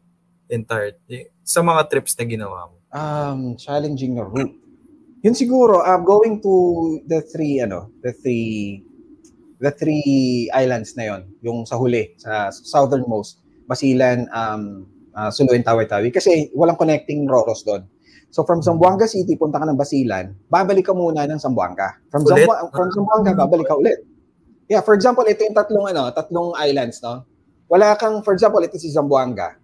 [0.51, 0.99] entire,
[1.47, 2.77] sa mga trips na ginawa mo?
[2.97, 4.57] um, challenging na route.
[5.23, 6.55] Yun siguro, um, going to
[7.07, 8.83] the three, ano, the three,
[9.61, 15.67] the three islands na yon yung sa huli, sa southernmost, Basilan, um, uh, Sulu, and
[15.67, 16.14] Tawi-Tawi.
[16.14, 17.85] Kasi walang connecting Roros doon.
[18.31, 21.97] So from Zamboanga City, punta ka ng Basilan, babalik ka muna ng Zamboanga.
[22.11, 22.45] From, Ulit?
[22.45, 23.99] Zamboanga, from Zamboanga, babalik ka ulit.
[24.67, 27.23] Yeah, for example, ito yung tatlong, ano, tatlong islands, no?
[27.71, 29.55] Wala kang, for example, ito si Zamboanga.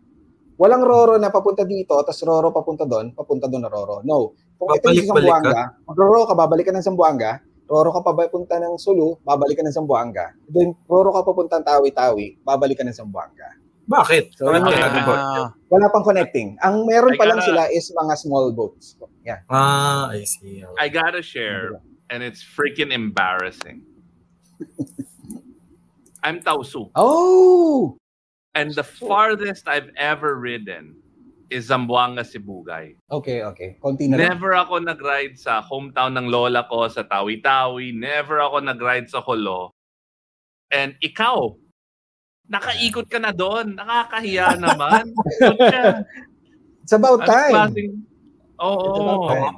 [0.56, 3.98] Walang Roro na papunta dito, tapos Roro papunta doon, papunta doon na Roro.
[4.06, 4.30] No.
[4.54, 8.78] Kung ito si Zamboanga, pag Roro ka, babalik ka ng Zamboanga, Roro ka papunta ng
[8.78, 10.38] Sulu, babalik ka ng Zamboanga.
[10.46, 13.61] Then, Roro ka papunta ng Tawi-Tawi, babalik ka ng Zamboanga.
[13.88, 14.38] Bakit?
[14.38, 16.54] So, Bakit Wala pang connecting.
[16.62, 18.94] Ang meron I pa lang sila is mga small boats.
[19.26, 19.42] Yeah.
[19.50, 20.62] Ah, I see.
[20.62, 20.78] Okay.
[20.78, 21.80] I gotta share,
[22.10, 23.82] and it's freaking embarrassing.
[26.22, 27.98] I'm Tausu, Oh!
[28.54, 30.94] and the farthest I've ever ridden
[31.50, 32.96] is Zamboanga, Sibugay.
[33.10, 33.76] Okay, okay.
[33.82, 34.38] Konti na lang.
[34.38, 37.92] Never ako nag-ride sa hometown ng lola ko sa Tawi-Tawi.
[37.92, 39.74] Never ako nag-ride sa Holo.
[40.72, 41.52] And ikaw,
[42.52, 43.72] nakaikot ka na doon.
[43.72, 45.08] Nakakahiya naman.
[46.82, 47.54] It's about Anong time.
[47.54, 48.00] klaseng-
[48.60, 48.84] Oo.
[48.84, 49.56] It's about time.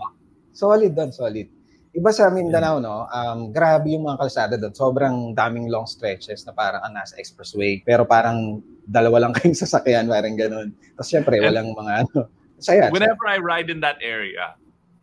[0.54, 1.48] Solid doon, solid.
[1.90, 3.06] Iba sa Mindanao, no?
[3.08, 4.74] Um, grabe yung mga kalsada doon.
[4.74, 7.82] Sobrang daming long stretches na parang ang nasa expressway.
[7.82, 10.68] Pero parang dalawa lang kayong sasakyan, parang ganun.
[10.92, 12.18] Tapos syempre, And- walang mga ano.
[12.56, 12.88] Saya.
[12.88, 14.54] Whenever I ride in that area,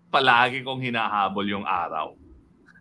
[0.10, 2.16] palagi kong hinahabol yung araw.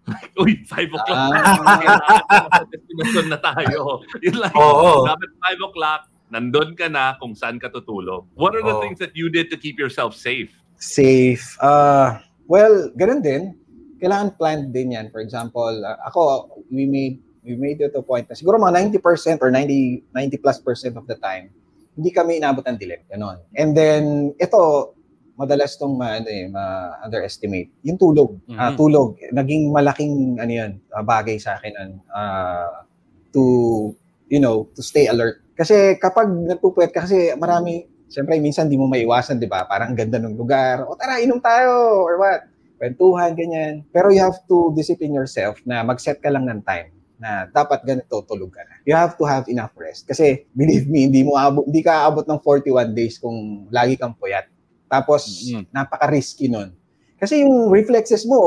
[0.08, 1.30] Like, uy, 5 o'clock.
[1.36, 2.64] Ah.
[2.72, 4.00] Destination na tayo.
[4.24, 4.52] Yun lang.
[4.56, 5.04] Oo.
[5.06, 5.30] Dapat
[5.60, 6.00] 5 o'clock,
[6.32, 8.26] nandun ka na kung saan ka tutulog.
[8.38, 8.82] What are the Oo.
[8.82, 10.50] things that you did to keep yourself safe?
[10.80, 11.44] Safe.
[11.60, 13.54] Uh, well, ganun din.
[14.00, 15.12] Kailangan planned din yan.
[15.12, 19.00] For example, uh, ako, we made we made it to a point na siguro mga
[19.00, 21.48] 90% or 90, 90 plus percent of the time,
[21.96, 23.00] hindi kami inabot ng dilim.
[23.08, 23.40] Ganon.
[23.56, 24.92] And then, ito,
[25.40, 27.72] madalas tong ma, ano eh, ma-underestimate.
[27.88, 28.36] Yung tulog.
[28.52, 28.76] Ah, Mhm.
[28.76, 29.08] tulog.
[29.32, 31.72] Naging malaking ano yun, ah, bagay sa akin
[32.12, 32.84] ah,
[33.32, 33.42] to,
[34.28, 35.40] you know, to stay alert.
[35.56, 39.64] Kasi kapag nagpupwet ka, kasi marami, siyempre minsan di mo maiwasan, di ba?
[39.64, 40.84] Parang ganda ng lugar.
[40.84, 42.44] O tara, inom tayo, or what?
[42.76, 43.84] Kwentuhan, ganyan.
[43.92, 48.24] Pero you have to discipline yourself na mag-set ka lang ng time na dapat ganito
[48.24, 48.80] tulog ka na.
[48.88, 50.08] You have to have enough rest.
[50.08, 54.16] Kasi believe me, hindi mo abo, hindi ka aabot ng 41 days kung lagi kang
[54.16, 54.48] puyat.
[54.90, 55.70] Tapos Mm.
[55.70, 56.74] napaka-risky nun.
[57.14, 58.40] Kasi yung reflexes mo,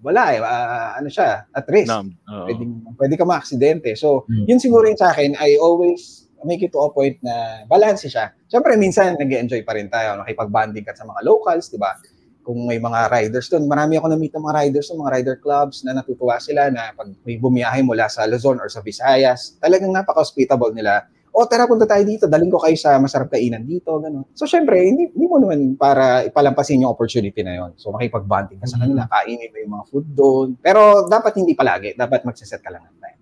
[0.00, 1.90] wala eh, ah, ano siya, at risk.
[1.90, 2.46] Nam, oo.
[2.48, 2.62] Pwede,
[2.96, 3.92] pwede ka ma-aksidente.
[3.92, 4.46] So, Mm.
[4.48, 8.34] yun siguro yung sa akin, I always make it to a point na balance siya.
[8.50, 10.18] Siyempre, minsan nag enjoy pa rin tayo.
[10.18, 11.94] Nakipag-banding ka sa mga locals, di ba?
[12.42, 13.70] Kung may mga riders doon.
[13.70, 17.06] Marami ako na-meet ng mga riders ng mga rider clubs na natutuwa sila na pag
[17.22, 21.06] may bumiyahe mula sa Luzon or sa Visayas, talagang napaka-hospitable nila.
[21.32, 22.28] O, tara, punta tayo dito.
[22.28, 23.88] Daling ko kayo sa masarap kainan dito.
[23.96, 24.28] Ganun.
[24.36, 27.72] So, syempre, hindi, hindi mo naman para ipalampasin yung opportunity na yon.
[27.80, 30.48] So, makipag-banding ka sa kanila, kainin mo yung mga food doon.
[30.60, 31.96] Pero, dapat hindi palagi.
[31.96, 33.20] Dapat magsiset ka lang ng time.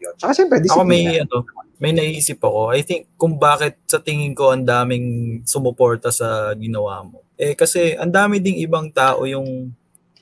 [0.00, 0.14] Yun.
[0.16, 1.28] Tsaka, syempre, Ako may, disiplina.
[1.28, 1.36] ano,
[1.76, 2.72] may naisip ako.
[2.72, 7.20] I think kung bakit sa tingin ko ang daming sumuporta sa ginawa mo.
[7.36, 9.76] Eh kasi ang dami ding ibang tao yung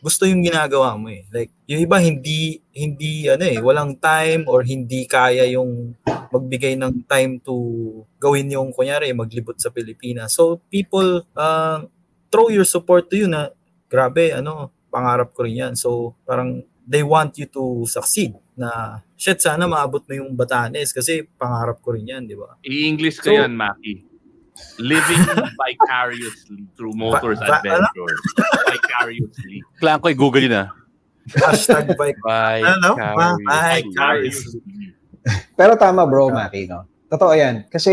[0.04, 1.24] gusto yung ginagawa mo eh.
[1.32, 5.96] Like yung iba hindi hindi ano eh, walang time or hindi kaya yung
[6.28, 7.56] magbigay ng time to
[8.20, 10.36] gawin yung kunyari maglibot sa Pilipinas.
[10.36, 11.88] So people uh,
[12.28, 13.48] throw your support to you na
[13.88, 15.74] grabe ano, pangarap ko rin yan.
[15.74, 21.24] So parang they want you to succeed na shit sana maabot mo yung Batanes kasi
[21.24, 22.60] pangarap ko rin yan, di ba?
[22.60, 24.13] I-English ko So- yan, Maki.
[24.78, 25.22] Living
[25.56, 28.20] vicariously through motors va- adventures.
[28.68, 29.58] vicariously.
[29.78, 30.68] Kailangan ko i-google yun ah.
[31.26, 32.20] Hashtag bike.
[32.20, 32.62] Bye.
[32.62, 32.94] Ano?
[33.40, 34.60] Vicariously.
[35.58, 36.84] Pero tama, bro, Maki, no?
[37.08, 37.64] Totoo yan.
[37.66, 37.92] Kasi,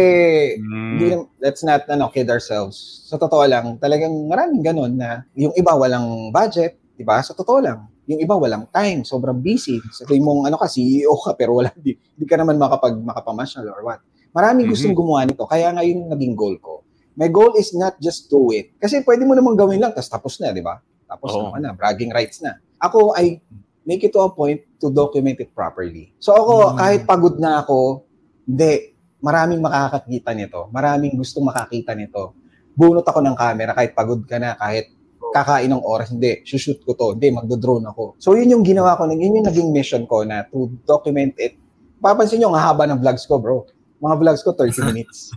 [0.58, 0.90] Mm.
[0.98, 1.06] hindi,
[1.40, 3.06] let's not ano, kid ourselves.
[3.06, 7.22] Sa totoo lang, talagang maraming ganun na yung iba walang budget, di ba?
[7.22, 7.80] Sa totoo lang.
[8.06, 9.78] Yung iba walang time, sobrang busy.
[9.94, 13.82] Sabihin mong ano ka, CEO ka, pero wala, di, di ka naman makapag, makapamasyal or
[13.86, 14.02] what.
[14.32, 14.72] Maraming Mhm.
[14.72, 15.44] gustong gumawa nito.
[15.44, 16.84] Kaya nga yung naging goal ko.
[17.14, 18.72] My goal is not just do it.
[18.80, 20.80] Kasi pwede mo namang gawin lang, tapos tapos na, di ba?
[21.06, 21.52] Tapos Oo.
[21.52, 22.56] naman na, bragging rights na.
[22.80, 23.44] Ako, I
[23.84, 26.16] make it to a point to document it properly.
[26.18, 26.76] So ako, Mm.
[26.80, 28.08] kahit pagod na ako,
[28.48, 30.72] hindi, maraming makakakita nito.
[30.72, 32.32] Maraming gustong makakita nito.
[32.72, 34.88] Bunot ako ng camera kahit pagod ka na, kahit
[35.32, 38.16] kakain ng oras, hindi, shoot ko to, hindi, magdo-drone ako.
[38.20, 41.56] So yun yung ginawa ko, yun yung naging mission ko na to document it.
[42.00, 43.68] Papansin nyo, ang haba ng vlogs ko, bro.
[44.02, 45.30] Mga vlogs ko, 30 minutes.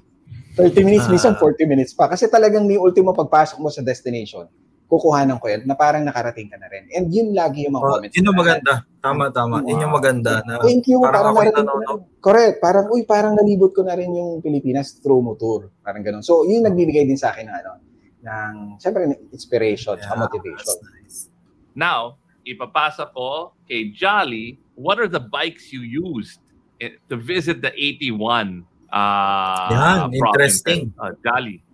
[0.56, 1.12] 30 minutes, Ah.
[1.12, 2.06] minsan 40 minutes pa.
[2.06, 4.46] Kasi talagang ni ultimo pagpasok mo sa destination,
[4.86, 6.86] kukuhanan ko yan na parang nakarating ka na rin.
[6.90, 8.14] And yun lagi yung mga Oh, comments.
[8.14, 8.72] yun yung na- maganda.
[9.00, 9.56] Tama, tama.
[9.62, 10.32] Yun yung maganda.
[10.40, 11.02] Na, Thank you.
[11.02, 12.00] parang Parang, ako'y narating ko na nanonood.
[12.00, 12.22] rin.
[12.22, 12.56] Correct.
[12.58, 15.74] Parang, uy, parang nalibot ko na rin yung Pilipinas through motor.
[15.80, 16.22] Parang ganun.
[16.22, 17.72] So, yun yung nagbibigay din sa akin ng, ano,
[18.22, 20.78] ng, syempre, ng inspiration, Yeah, motivation.
[20.94, 21.28] nice.
[21.74, 26.38] Now, ipapasa ko kay Jolly, what are the bikes you used
[27.08, 28.64] to visit the 81
[28.94, 30.94] uh, Yan, interesting.
[30.94, 31.64] Uh, Jolly.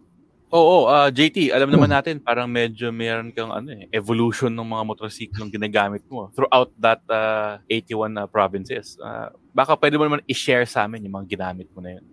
[0.50, 4.82] Oo, ah, JT, alam naman natin parang medyo meron kang ano eh, evolution ng mga
[4.82, 8.98] motorsiklong ginagamit mo throughout that ah, 81 na provinces.
[8.98, 12.04] Ah, baka pwede mo naman i-share sa amin yung mga ginamit mo na yun.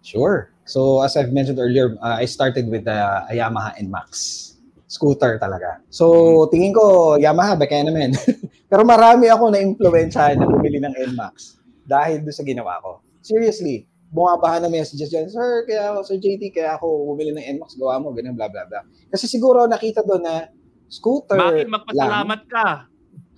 [0.00, 0.48] Sure.
[0.64, 4.52] So, as I've mentioned earlier, uh, I started with the uh, Yamaha NMAX.
[4.88, 5.80] Scooter talaga.
[5.92, 8.16] So, tingin ko, Yamaha, baka naman.
[8.72, 13.00] Pero marami ako na-influensyahan na bumili ng NMAX dahil doon sa ginawa ko.
[13.24, 17.74] Seriously, bumabaha na messages dyan, Sir, kaya ako, Sir JT, kaya ako bumili ng NMAX,
[17.74, 18.84] gawa mo, ganyan, bla bla bla.
[19.10, 20.46] Kasi siguro nakita doon na
[20.86, 21.74] scooter Bakit lang.
[21.74, 22.66] magpasalamat ka?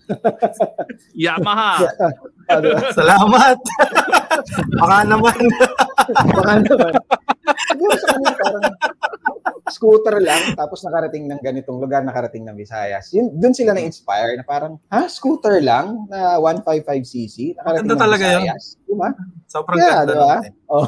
[1.27, 1.87] Yamaha.
[2.51, 3.59] Ano, Salamat!
[4.81, 5.39] Baka naman.
[6.35, 6.93] Baka naman.
[7.73, 8.65] Siguro sa kanila parang
[9.67, 13.11] scooter lang tapos nakarating ng ganitong lugar, nakarating ng Visayas.
[13.11, 18.25] Yun, dun sila na-inspire na parang, ha, scooter lang na 155cc, nakarating Maganda ng talaga
[18.31, 18.45] yun.
[18.87, 19.11] Diba?
[19.47, 20.35] Sobrang Yeah, ganda diba?
[20.39, 20.53] nun eh.
[20.67, 20.83] Oh.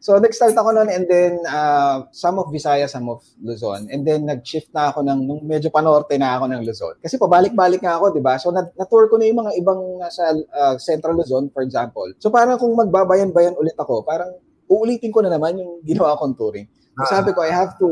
[0.00, 3.88] so, nag-start ako noon and then uh, some of Visayas, some of Luzon.
[3.88, 6.96] And then nag-shift na ako ng, nung medyo panorte na ako ng Luzon.
[7.00, 8.36] Kasi pabalik-balik nga ako, di ba?
[8.36, 12.08] So, na- na-tour ko na yung mga ibang nasa uh, Central Luzon, for example.
[12.20, 14.32] So, parang kung magbabayan-bayan ulit ako, parang
[14.68, 16.68] uulitin ko na naman yung ginawa kong touring.
[16.96, 17.20] So, Ah.
[17.20, 17.88] sabi ko, I have to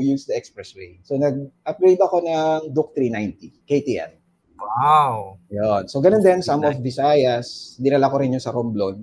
[0.00, 0.98] use the expressway.
[1.02, 4.17] So, nag-upgrade ako ng Duke 390, KTM.
[4.58, 5.38] Wow.
[5.48, 5.86] Yun.
[5.86, 8.98] So, ganun din, some of Visayas, dinala ko rin yung sa Romblon.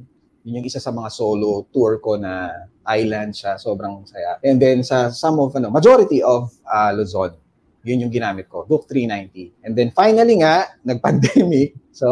[0.46, 2.52] Yun yung isa sa mga solo tour ko na
[2.86, 3.58] island siya.
[3.58, 4.38] Sobrang saya.
[4.44, 7.34] And then, sa some of, ano, majority of uh, Luzon,
[7.88, 9.66] yun yung ginamit ko, Duke 390.
[9.66, 11.74] And then, finally nga, nag-pandemic.
[11.96, 12.12] So,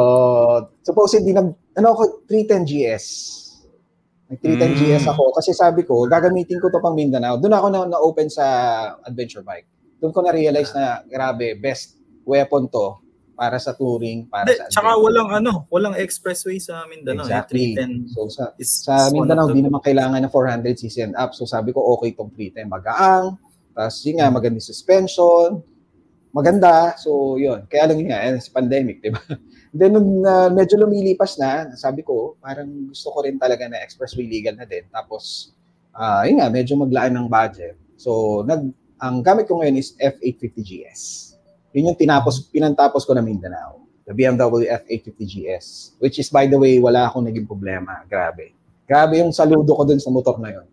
[0.79, 3.05] supposedly, nag, ano ako, 310 GS.
[4.31, 4.75] Nag 310 Mm.
[4.79, 7.35] GS ako kasi sabi ko, gagamitin ko to pang Mindanao.
[7.35, 8.45] Doon ako na, na-open sa
[9.03, 9.67] adventure bike.
[9.99, 13.02] Doon ko na-realize na, grabe, best weapon to
[13.43, 15.03] para sa touring, para Hindi, sa tsaka adventure.
[15.03, 17.27] walang ano, walang expressway sa Mindanao.
[17.27, 17.75] Exactly.
[17.75, 17.83] Eh.
[17.83, 21.35] 310 So sa sa Mindanao, di naman kailangan ng 400cc and up.
[21.35, 22.71] So sabi ko, okay itong 310.
[22.71, 23.35] Magaang.
[23.75, 25.59] Tapos yun nga, magandang suspension.
[26.31, 26.95] Maganda.
[26.95, 27.67] So yun.
[27.67, 29.19] Kaya lang yun nga, eh, pandemic, di ba?
[29.75, 34.23] Then nung uh, medyo lumilipas na, sabi ko, parang gusto ko rin talaga na expressway
[34.23, 34.87] legal na din.
[34.87, 35.51] Tapos,
[35.91, 37.75] ah yun nga, medyo maglaan ng budget.
[37.99, 38.71] So, nag,
[39.03, 41.32] ang gamit ko ngayon is F850GS.
[41.73, 43.81] Yun yung tinapos, pinantapos ko na Mindanao.
[44.05, 45.97] The BMW F850GS.
[45.97, 48.05] Which is, by the way, wala akong naging problema.
[48.05, 48.53] Grabe.
[48.85, 50.67] Grabe yung saludo ko dun sa motor na yun.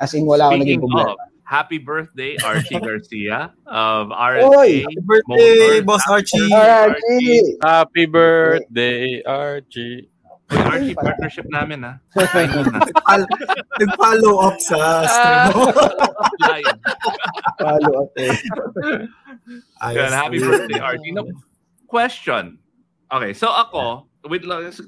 [0.00, 1.14] As in, wala akong naging Speaking problema.
[1.14, 4.82] of, happy birthday, Archie Garcia of Oy!
[4.82, 4.86] RSA.
[4.86, 5.86] Happy birthday, Motors.
[5.86, 6.50] Boss Archie!
[6.54, 7.42] Archie!
[7.62, 10.09] Happy birthday, Archie.
[10.50, 11.92] Uy, Archie, partnership namin, ha?
[12.18, 12.78] Ayun na.
[12.82, 13.30] Nagpal-
[13.78, 15.62] Nag-follow up sa stream mo.
[16.42, 16.76] Live.
[17.62, 18.34] Follow up eh.
[19.82, 19.96] Ayos.
[19.96, 21.12] Yan, happy birthday, Archie.
[21.14, 21.30] No,
[21.86, 22.58] question.
[23.10, 24.42] Okay, so ako, with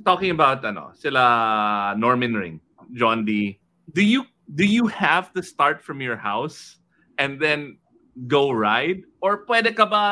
[0.04, 2.56] talking about ano, sila Norman Ring,
[2.94, 3.58] John D.
[3.94, 6.78] Do you do you have to start from your house
[7.18, 7.78] and then
[8.26, 9.02] go ride?
[9.22, 10.04] Or pwede ka ba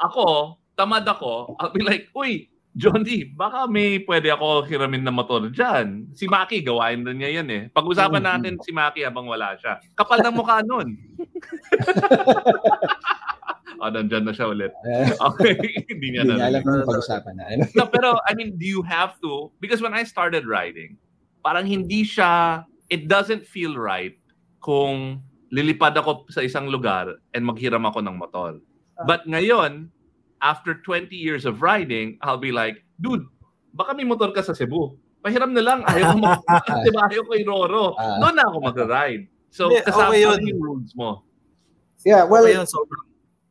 [0.00, 2.48] ako, tamad ako, I'll be like, uy,
[2.78, 6.06] John D, baka may pwede ako hiramin na motor dyan.
[6.14, 7.62] Si Maki, gawain na niya yan eh.
[7.74, 9.82] Pag-usapan natin si Maki habang wala siya.
[9.98, 10.94] Kapal ng mukha nun.
[13.82, 14.70] oh, nandyan na siya ulit.
[15.18, 15.58] Okay,
[15.90, 16.64] hindi niya Hindi niya alam na.
[16.66, 17.44] kung pag-usapan na.
[17.78, 19.50] No, pero I mean, do you have to?
[19.58, 20.94] Because when I started riding,
[21.42, 24.14] parang hindi siya, it doesn't feel right
[24.62, 28.62] kung lilipad ako sa isang lugar and maghiram ako ng motor.
[29.10, 29.90] But ngayon,
[30.40, 33.24] after 20 years of riding, I'll be like, dude,
[33.72, 34.96] baka may motor ka sa Cebu.
[35.20, 35.80] Pahiram na lang.
[35.84, 36.44] Ayaw ko mag-
[36.84, 37.84] diba, ayaw ko i-roro.
[38.00, 38.16] Ah.
[38.18, 39.24] Doon na ako mag-ride.
[39.52, 40.36] So, Hindi, kasama okay yun.
[40.40, 41.10] ano yung rules mo.
[42.06, 43.04] Yeah, well, Okay yun, sobrang.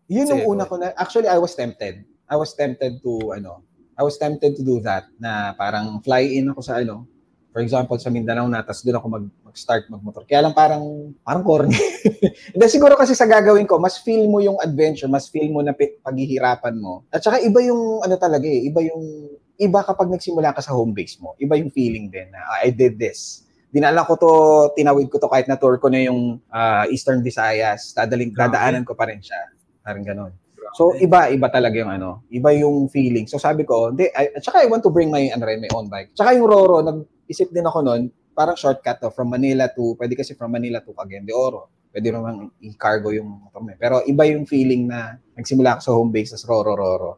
[0.10, 2.02] yun yung una ko na, actually, I was tempted.
[2.26, 3.62] I was tempted to, ano,
[3.94, 7.06] I was tempted to do that, na parang fly in ako sa, ano,
[7.50, 10.24] for example, sa Mindanao na, tapos doon ako mag, mag-start magmotor.
[10.30, 11.74] Kaya lang parang, parang corny.
[12.54, 15.74] Hindi, siguro kasi sa gagawin ko, mas feel mo yung adventure, mas feel mo na
[15.76, 17.10] paghihirapan mo.
[17.10, 20.94] At saka iba yung, ano talaga eh, iba yung, iba kapag nagsimula ka sa home
[20.94, 21.36] base mo.
[21.42, 23.44] Iba yung feeling din na, "Ah, I did this.
[23.70, 24.32] Dinala ko to,
[24.78, 28.56] tinawid ko to kahit na tour ko na yung ah, Eastern Visayas, dadaling, Grabe.
[28.56, 29.52] dadaanan ko pa rin siya.
[29.84, 30.32] Parang ganun.
[30.78, 33.26] So iba iba talaga yung ano, iba yung feeling.
[33.26, 35.90] So sabi ko, hindi at saka I want to bring my ano rin, my own
[35.90, 36.14] bike.
[36.14, 36.86] Tsaka yung Roro,
[37.30, 40.98] nag-isip din ako noon, parang shortcut to from Manila to, pwede kasi from Manila to
[40.98, 41.70] Cagayan de Oro.
[41.94, 43.70] Pwede naman i-cargo yung motor mo.
[43.70, 43.78] eh.
[43.78, 47.12] Pero iba yung feeling na nagsimula ako sa home base sa Roro Roro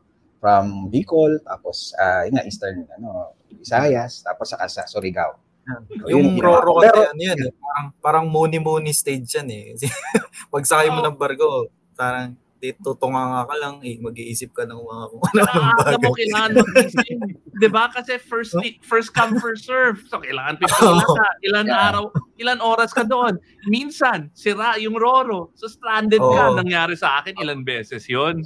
[0.43, 5.39] from Bicol, tapos ah yun nga, Eastern, ano, Visayas, tapos saka sa Surigao.
[5.87, 9.65] So, Yung ginawa Roro kasi Pero, ano yan, eh, parang, parang muni-muni stage yan eh.
[10.51, 15.03] Pag sakay mo ng barko, parang dito tunga ka lang, eh, mag-iisip ka ng mga
[15.09, 16.17] kung ano ng Nakakaaga mo, bagay.
[16.21, 17.17] kailangan mag-isip.
[17.57, 17.83] Di ba?
[17.89, 18.53] Kasi first
[18.85, 19.97] first come, first serve.
[20.05, 21.27] So, kailangan pipila ka.
[21.41, 22.03] Ilan araw,
[22.37, 23.41] ilan oras ka doon.
[23.65, 25.49] Minsan, sira yung Roro.
[25.57, 26.53] So, stranded ka.
[26.53, 26.57] Oo.
[26.61, 28.45] Nangyari sa akin, ilan beses yon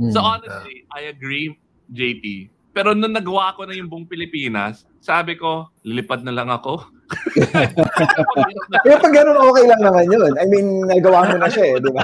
[0.00, 0.08] Hmm.
[0.08, 1.52] So, honestly, I agree,
[1.92, 2.48] JP.
[2.72, 6.80] Pero nung nagawa ko na yung buong Pilipinas, sabi ko, lilipad na lang ako.
[8.84, 10.32] Pero pag ganun, okay lang naman yun.
[10.40, 12.02] I mean, nagawa mo na siya eh, di ba?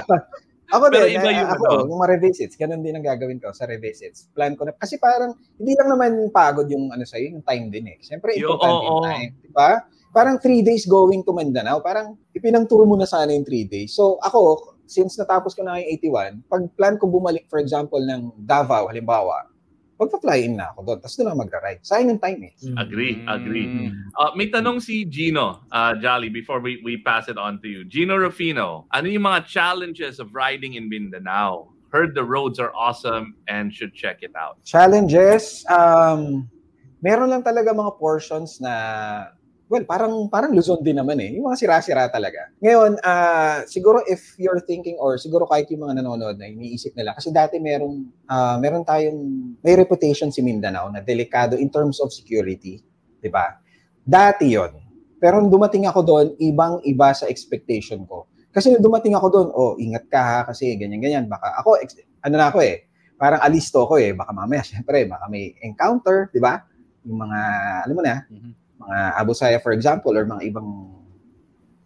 [0.69, 1.79] Ako Pero din, iba eh, yung ako, ano.
[1.89, 4.29] yung mga revisits, ganun din ang gagawin ko sa revisits.
[4.37, 7.89] Plan ko na, kasi parang, hindi lang naman pagod yung ano sa'yo, yung time din
[7.89, 7.97] eh.
[8.05, 9.05] Siyempre, Yo, important oo, yung oo.
[9.05, 9.31] time.
[9.41, 9.81] Di ba?
[10.13, 13.97] Parang three days going to Mindanao, parang ipinangturo mo na sana yung three days.
[13.97, 15.89] So, ako, since natapos ko na yung
[16.45, 19.49] 81, pag plan ko bumalik, for example, ng Davao, halimbawa,
[19.99, 20.97] magpa-fly in na ako doon.
[21.03, 21.81] Tapos doon ako magra-ride.
[21.83, 22.53] Sayang yung time eh.
[22.79, 23.67] Agree, agree.
[23.67, 24.15] Mm.
[24.15, 27.83] Uh, may tanong si Gino, uh, Jolly, before we, we pass it on to you.
[27.83, 31.75] Gino Rufino, ano yung mga challenges of riding in Mindanao?
[31.91, 34.63] Heard the roads are awesome and should check it out.
[34.63, 36.47] Challenges, um,
[37.03, 39.35] meron lang talaga mga portions na,
[39.69, 41.37] well, parang parang Luzon din naman eh.
[41.37, 42.49] Yung mga sira-sira talaga.
[42.57, 47.13] Ngayon, ah, siguro if you're thinking or siguro kahit yung mga nanonood na iniisip nila,
[47.13, 49.17] kasi dati merong, ah, meron tayong,
[49.61, 52.81] may reputation si Mindanao na delikado in terms of security.
[53.19, 53.59] di ba?
[54.01, 54.71] Dati yon
[55.19, 58.25] Pero nung dumating ako doon, ibang-iba sa expectation ko.
[58.49, 61.27] Kasi nung dumating ako doon, oh, ingat ka ha, kasi ganyan-ganyan.
[61.29, 62.87] Baka ako, ex- ano na ako eh,
[63.19, 64.15] parang alisto ko eh.
[64.15, 66.63] Baka mamaya, syempre, baka may encounter, di ba?
[67.05, 67.39] Yung mga,
[67.85, 68.51] alam mo na, Mhm.
[68.79, 70.67] Mga Abu Sayyaf, for example, or mga ibang,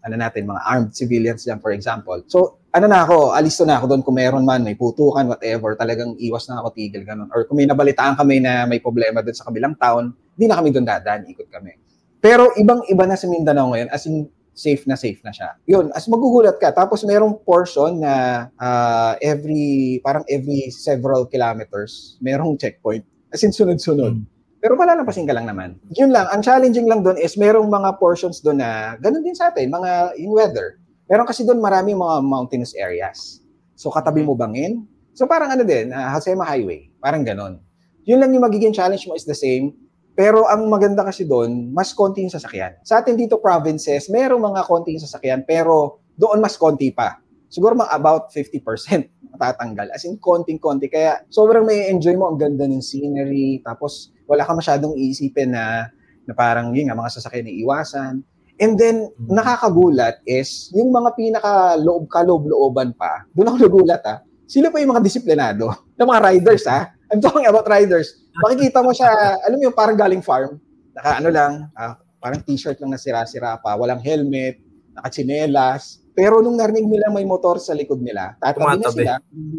[0.04, 2.22] ano natin, mga armed civilians dyan, for example.
[2.30, 6.18] So, ano na ako, alisto na ako doon kung meron man, may putukan, whatever, talagang
[6.18, 7.30] iwas na ako, tigil, ganun.
[7.34, 10.70] Or kung may nabalitaan kami na may problema doon sa kabilang town, hindi na kami
[10.74, 11.78] doon dadaan, ikot kami.
[12.24, 15.58] Pero ibang-iba na sa Mindanao ngayon, as in, safe na safe na siya.
[15.66, 16.70] Yun, as magugulat ka.
[16.70, 23.02] Tapos merong portion na ah, every, parang every several kilometers, merong checkpoint.
[23.34, 24.22] As in, sunod-sunod.
[24.64, 25.76] Pero malalampasin ka lang naman.
[25.92, 29.52] Yun lang, ang challenging lang doon is merong mga portions doon na, ganun din sa
[29.52, 30.80] atin, mga yung weather.
[31.12, 33.44] Meron kasi doon maraming mga mountainous areas.
[33.76, 34.88] So katabi mo bangin.
[35.12, 36.88] So parang ano din, uh, Hasema Highway.
[37.04, 37.60] Parang ganun.
[38.08, 39.76] Yun lang yung magiging challenge mo is the same.
[40.16, 42.80] Pero ang maganda kasi doon, mas konti yung sasakyan.
[42.88, 47.20] Sa atin dito provinces, merong mga konti yung sasakyan, pero doon mas konti pa.
[47.52, 49.90] Siguro mga about 50% matatanggal.
[49.92, 50.88] As in, konting-konti.
[50.88, 52.30] Kaya sobrang may enjoy mo.
[52.30, 53.60] Ang ganda ng scenery.
[53.66, 55.90] Tapos wala ka masyadong iisipin na,
[56.24, 58.14] na parang yun nga, mga sasakyan na iwasan.
[58.62, 64.78] And then, nakakagulat is, yung mga pinaka-loob ka-loob-looban pa, doon ako nagulat ah, sila pa
[64.78, 66.94] yung mga disiplinado ng mga riders ah.
[67.10, 68.14] I'm talking about riders.
[68.46, 69.10] Makikita mo siya,
[69.42, 70.62] alam mo yung parang galing farm,
[70.94, 74.62] naka ano lang, ah, parang t-shirt lang na sira-sira pa, walang helmet,
[74.94, 76.03] nakachinelas.
[76.14, 79.14] Pero nung narinig nila may motor sa likod nila, tatabi na sila,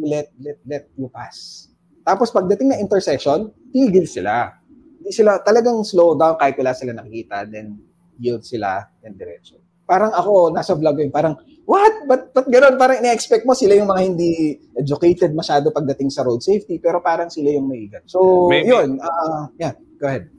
[0.07, 1.67] let, let, let you pass.
[2.07, 4.55] Tapos pagdating na intersection, tigil sila.
[5.03, 7.75] Hindi sila talagang slow down kahit wala sila nakikita, then
[8.23, 9.59] yield sila and diretso.
[9.85, 11.37] Parang ako, nasa vlog yun, parang,
[11.67, 12.07] what?
[12.09, 12.79] Ba't, ba't ganun?
[12.81, 17.29] Parang ina-expect mo sila yung mga hindi educated masyado pagdating sa road safety, pero parang
[17.29, 17.91] sila yung may.
[18.09, 18.97] So, Maybe- yun.
[19.03, 20.31] ah yeah, go ahead.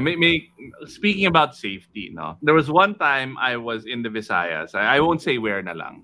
[0.00, 0.48] May, may,
[0.86, 2.36] speaking about safety, no?
[2.42, 4.74] There was one time I was in the Visayas.
[4.74, 6.02] I, I won't say where na lang.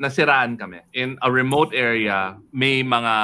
[0.00, 0.80] Nasiraan kami.
[0.94, 3.14] In a remote area, may mga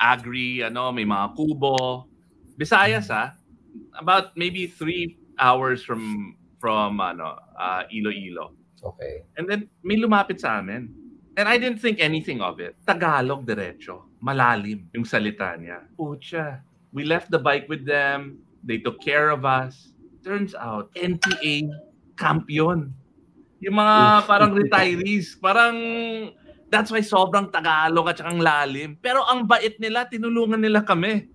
[0.00, 2.08] agri, ano, may mga kubo.
[2.56, 3.32] Visayas, ah.
[3.98, 8.56] About maybe three hours from from ano, uh, Iloilo.
[8.84, 9.24] Okay.
[9.36, 10.92] And then may lumapit sa amin.
[11.36, 12.78] And I didn't think anything of it.
[12.86, 14.14] Tagalog diretso.
[14.22, 15.82] Malalim yung salita niya.
[15.98, 16.62] Pucha.
[16.94, 18.38] We left the bike with them.
[18.64, 19.92] They took care of us.
[20.24, 21.68] Turns out, NPA
[22.16, 22.96] camp yun.
[23.60, 25.36] Yung mga parang retirees.
[25.36, 25.76] Parang
[26.72, 28.96] that's why sobrang Tagalog at ang lalim.
[28.98, 31.28] Pero ang bait nila, tinulungan nila kami.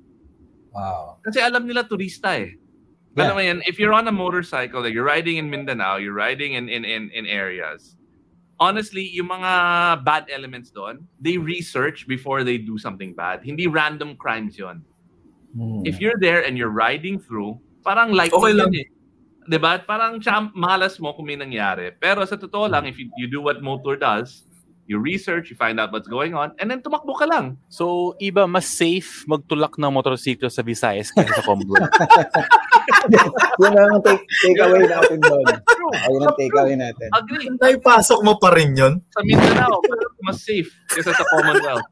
[0.73, 1.21] Wow.
[1.23, 2.57] Kasi alam nila turista eh.
[3.17, 3.33] Yeah.
[3.33, 6.53] Alam mo yan, if you're on a motorcycle, like you're riding in Mindanao, you're riding
[6.53, 7.97] in, in, in, in areas,
[8.59, 9.51] honestly, yung mga
[10.05, 13.41] bad elements doon, they research before they do something bad.
[13.41, 14.85] Hindi random crimes yon.
[15.49, 15.81] Hmm.
[15.83, 18.69] If you're there and you're riding through, parang like Okay lang.
[18.75, 18.85] eh.
[19.49, 19.81] 'Di ba?
[19.81, 21.89] Parang champ, malas mo kung may nangyari.
[21.97, 24.45] Pero sa totoo lang, if you, you do what motor does,
[24.85, 27.57] you research, you find out what's going on, and then tumakbo ka lang.
[27.69, 31.77] So, iba, mas safe magtulak ng motorsiklo sa Visayas kaysa sa Combon.
[33.61, 35.45] yun ang take, take away natin doon.
[35.45, 37.09] Oh, yun ang take away natin.
[37.13, 37.49] Agree.
[37.57, 39.01] Naipasok mo pa rin yun.
[39.13, 39.81] Sa Mindanao,
[40.29, 41.85] mas safe kaysa sa Commonwealth.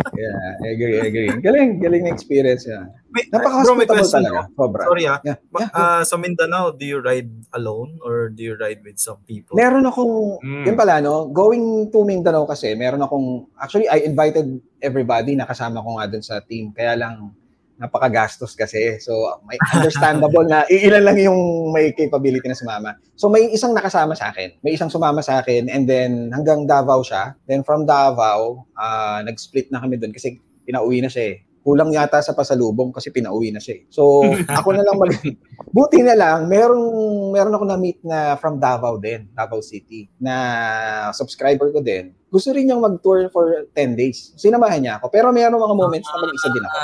[0.00, 1.30] Yeah, agree, agree.
[1.40, 2.88] Galing, galing na experience yan.
[3.30, 4.40] Napaka-hospitable bro, may question talaga.
[4.54, 4.82] Sobra.
[4.86, 5.18] Sorry ah.
[5.26, 5.70] Yeah, yeah.
[5.74, 9.58] ah, sa Mindanao, do you ride alone or do you ride with some people?
[9.58, 10.64] Meron akong, Mm.
[10.66, 11.26] yun pala, no?
[11.28, 16.22] Going to Mindanao kasi, meron akong, actually, I invited everybody na kasama ko nga dun
[16.22, 16.70] sa team.
[16.72, 17.34] Kaya lang,
[17.80, 19.00] napakagastos kasi.
[19.00, 23.00] So, may understandable na iilan lang yung may capability na sumama.
[23.16, 24.60] So, may isang nakasama sa akin.
[24.60, 27.34] May isang sumama sa akin and then hanggang Davao siya.
[27.48, 30.36] Then from Davao, ah, nag-split na kami dun kasi
[30.68, 31.36] pinauwi na siya eh.
[31.60, 33.82] Kulang yata sa pasalubong kasi pinauwi na siya eh.
[33.88, 34.28] So,
[34.60, 35.16] ako na lang mag...
[35.72, 36.80] Buti na lang, meron,
[37.32, 42.12] meron ako na-meet na from Davao din, Davao City, na subscriber ko din.
[42.28, 44.36] Gusto rin niyang mag-tour for 10 days.
[44.36, 45.08] Sinamahan niya ako.
[45.08, 46.76] Pero meron mga moments na mag-isa din ako.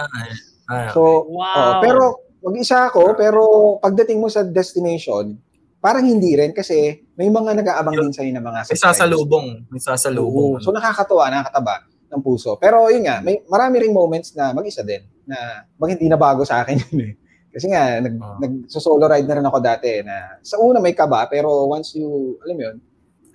[0.66, 1.54] Ah, So, Wow.
[1.54, 2.02] oh, pero
[2.42, 3.40] mag-isa ako, pero
[3.78, 5.34] pagdating mo sa destination,
[5.78, 6.74] parang hindi rin kasi
[7.14, 9.46] may mga nag-aabang din sa'yo ng mga may sasalubong.
[9.70, 10.58] May sasalubong.
[10.58, 10.62] Oo.
[10.62, 12.54] So nakakatuwa, nakakataba ng puso.
[12.58, 16.42] Pero yun nga, may marami ring moments na mag-isa din na bang hindi na bago
[16.42, 17.14] sa akin yun eh.
[17.50, 18.36] Kasi nga, nag, Ah.
[18.36, 22.54] nag-solo ride na rin ako dati na sa una may kaba, pero once you, alam
[22.54, 22.76] mo yun,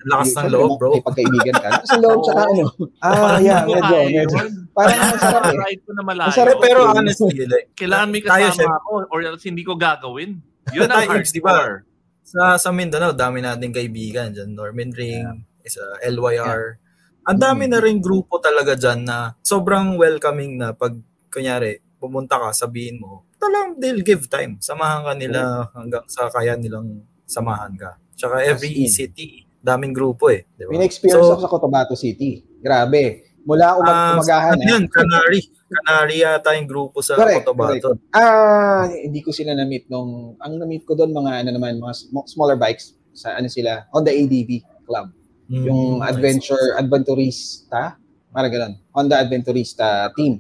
[0.04, 0.89] Lakas ng loob, bro.
[0.91, 1.68] May pagkaibigan ka.
[1.72, 2.66] Lakas ng loob, tsaka ano.
[3.04, 4.38] Ah, yeah, medyo, medyo.
[4.72, 5.58] Parang ang sarap eh.
[5.60, 6.30] Ride ko na malayo.
[6.30, 6.97] Masarap Pero Okay.
[6.97, 10.41] honestly, like, Kailangan may kasama ako or else hindi ko gagawin.
[10.76, 11.54] Yun ang Tayo, di ba?
[11.54, 11.78] hardcore.
[12.24, 14.52] sa sa Mindanao, dami nating kaibigan dyan.
[14.52, 15.26] Norman Ring,
[15.62, 16.80] isa LYR.
[17.22, 17.72] Ang dami Mm.
[17.72, 20.95] na rin grupo talaga dyan na sobrang welcoming na pag,
[21.28, 24.58] kunyari, pumunta ka, sabihin mo, talagang they'll give time.
[24.58, 25.41] Samahan ka nila
[25.72, 27.99] hanggang sa kaya nilang samahan ka.
[28.16, 30.49] Tsaka every city, daming grupo eh.
[30.57, 30.74] Di ba?
[30.74, 32.41] May experience So, ako sa Cotabato City.
[32.57, 33.30] Grabe.
[33.41, 34.53] Mula umag ah, umagahan.
[34.57, 34.72] ano ah.
[34.78, 35.39] yun, Canary.
[35.72, 37.97] Canary yata yung grupo sa Correct, Cotabato.
[38.14, 42.28] Ah, hindi ko sila na-meet nung ang na-meet ko doon mga ano naman mga sm-
[42.28, 45.09] smaller bikes sa ano sila on the ADV club.
[45.47, 46.16] Mm, Yung nice.
[46.16, 47.97] adventure adventurista,
[48.32, 48.74] parang ganun.
[48.91, 50.39] Honda Adventurista team.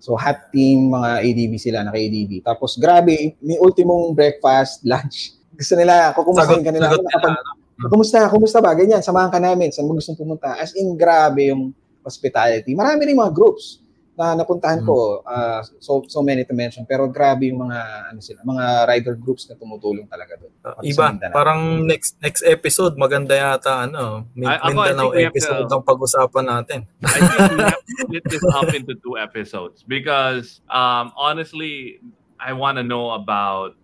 [0.00, 2.44] So hot team, mga ADV sila, naka-ADV.
[2.44, 5.34] Tapos grabe, may ultimong breakfast, lunch.
[5.56, 6.92] Gusto nila, kukumustahin ka nila.
[6.92, 8.24] Sagot Ako, nila, nakapag- Kumusta?
[8.26, 8.72] Kumusta ba?
[8.72, 9.68] Ganyan, samahan ka namin.
[9.68, 10.56] Saan mo gustong pumunta?
[10.56, 12.72] As in, grabe yung hospitality.
[12.72, 13.84] Marami rin mga groups
[14.16, 15.20] na napuntahan ko.
[15.28, 16.88] ah, so so many to mention.
[16.88, 17.76] Pero grabe yung mga
[18.08, 20.52] ano sila, mga rider groups na tumutulong talaga doon.
[20.64, 21.34] Uh, sa iba, Mindanao.
[21.36, 26.44] parang next next episode, maganda yata ano, Min- I- ako, Mindanao episode to- ang pag-usapan
[26.48, 26.78] natin.
[27.04, 32.00] I think we have to split this up into two episodes because um, honestly,
[32.40, 33.76] I want to know about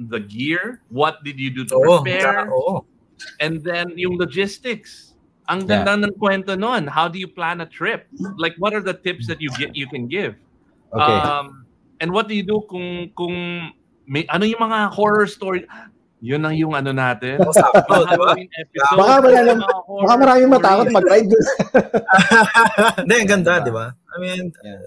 [0.00, 0.80] the gear.
[0.88, 2.48] What did you do to Oo, prepare?
[2.48, 2.88] oo.
[3.38, 5.14] And then yung logistics.
[5.44, 5.84] Ang Yeah.
[5.84, 6.88] ng kwento nun.
[6.88, 8.08] How do you plan a trip?
[8.40, 10.40] Like, what are the tips that you get you can give?
[10.88, 11.04] Okay.
[11.20, 11.68] Um,
[12.00, 13.34] and what do you do kung kung
[14.08, 15.68] may ano yung mga horror story?
[16.24, 17.36] Yun ang yung ano natin.
[17.44, 18.24] Oo, sakto, Mga di ba?
[18.32, 18.96] Halloween episode.
[18.96, 21.46] Baka wala lang- Baka maraming matakot mag-ride doon.
[23.04, 23.86] Hindi, ang ganda, di ba?
[23.92, 24.80] I mean, Yeah.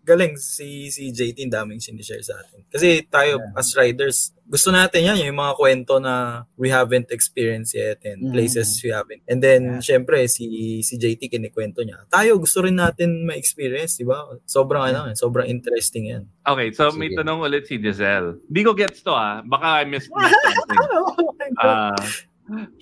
[0.00, 2.64] galing si si JT, ang daming sinishare sa atin.
[2.72, 8.02] Kasi tayo, as riders, gusto natin yan, yung mga kwento na we haven't experienced yet
[8.02, 8.34] and Mm.
[8.34, 9.22] places we haven't.
[9.30, 9.82] And then, Yeah.
[9.86, 10.44] syempre, si
[10.82, 12.02] si JT kinikwento niya.
[12.10, 14.18] Tayo, gusto rin natin ma-experience, di ba?
[14.42, 16.26] Sobrang ano, sobrang interesting yan.
[16.42, 17.22] Okay, so may Sige.
[17.22, 18.42] tanong ulit si Giselle.
[18.50, 19.38] Hindi ko gets to ah.
[19.40, 21.54] Baka I missed something.
[21.56, 21.94] Ah,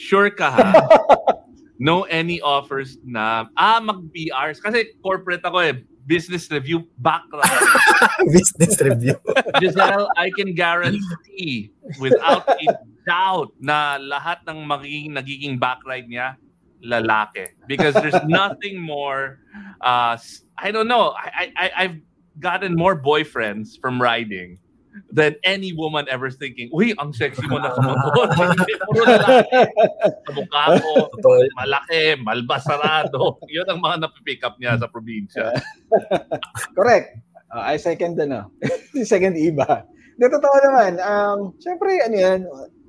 [0.00, 0.68] sure ka ha?
[1.78, 4.58] No any offers na, ah, mag-BRs.
[4.58, 5.78] Kasi corporate ako eh.
[6.08, 7.52] Business review background.
[8.32, 9.20] Business review.
[9.60, 12.66] Giselle, I can guarantee without a
[13.04, 16.40] doubt na lahat ng magiging nagiging backride niya
[16.80, 19.40] lalaki because there's nothing more
[19.80, 20.16] uh
[20.56, 21.98] I don't know I, I I've
[22.38, 24.60] gotten more boyfriends from riding
[25.12, 28.26] than any woman ever thinking uy ang sexy mo na sa motor
[28.88, 29.62] puro lalaki
[30.26, 31.48] sa mukha ko Totoo.
[31.56, 35.52] malaki malbasarado yun ang mga napipick up niya sa probinsya
[36.76, 37.18] Correct.
[37.48, 38.52] Uh, I second ano.
[39.04, 39.86] second iba.
[40.18, 40.92] Hindi, totoo naman.
[41.00, 42.40] Um, Siyempre, ano yan,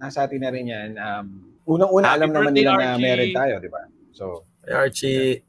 [0.01, 0.89] nasa atin na rin yan.
[0.97, 3.85] Um, unang-una, Happy alam naman nila na married tayo, di ba?
[4.11, 5.41] So, Hey, Archie,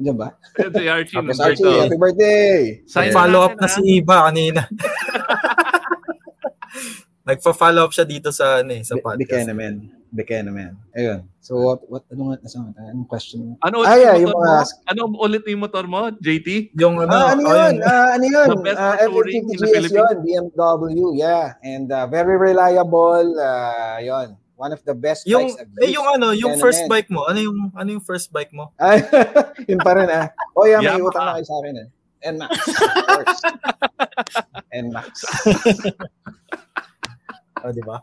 [0.00, 0.34] andyan ba?
[0.56, 1.38] si Archie Tapos.
[1.38, 2.58] Archie, happy birthday!
[2.90, 3.72] Sign follow up na ah.
[3.72, 4.66] si Iba kanina.
[7.28, 9.44] Nagpa-follow up siya dito sa ano eh, sa Be- podcast.
[9.44, 9.74] Bekena, man.
[10.08, 10.72] Bekena, man.
[10.96, 11.28] Ayun.
[11.38, 12.80] So, what, what, ano nga, mata?
[12.88, 13.52] Anong question?
[13.60, 14.88] Ano Ah, ulit yeah, yung mga- mo?
[14.88, 16.72] Ano ulit yung motor mo, JT?
[16.74, 17.74] Yung ano, Ah, ano oh, yun?
[17.84, 18.46] Ah, ano yun?
[18.48, 20.00] The best Ah, for touring F-150 in the GS Philippines?
[20.24, 21.44] yun, BMW, yeah.
[21.60, 24.28] And uh, very reliable, uh, yun.
[24.56, 26.90] One of the best yung bikes I've eh yung ano, yung first man.
[26.90, 27.30] bike mo.
[27.30, 28.74] Ano yung ano yung first bike mo?
[28.74, 29.06] Ay,
[29.70, 30.34] yun pa rin ah.
[30.50, 31.06] Oh yeah, may Yamaha.
[31.06, 31.86] utang na kayo sa akin eh.
[32.18, 33.40] NMAX, of course.
[34.82, 35.12] NMAX.
[37.64, 37.96] O, di ba?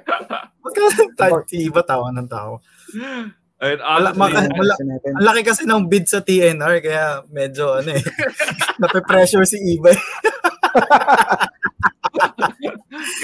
[0.64, 2.60] Magkano si Iba tawa ng tao.
[3.56, 5.10] Wala, honestly, Ayusin natin.
[5.16, 8.04] ang laki kasi ng bid sa TNR, kaya medyo ano eh,
[8.80, 9.96] nape-pressure si Iba.
[9.96, 9.96] eh.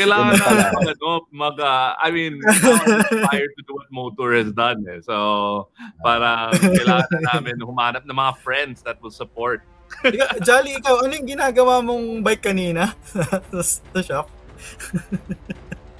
[0.01, 0.65] kailangan na pala.
[0.73, 4.81] mag, ano, mag ah, I mean, inspired to do what Motor has done.
[4.89, 5.05] Eh.
[5.05, 5.69] So,
[6.01, 9.61] parang kailangan na namin humanap ng mga friends that will support.
[10.41, 13.21] Jolly, ikaw, ano yung ginagawa mong bike kanina sa,
[13.61, 14.33] sa shop?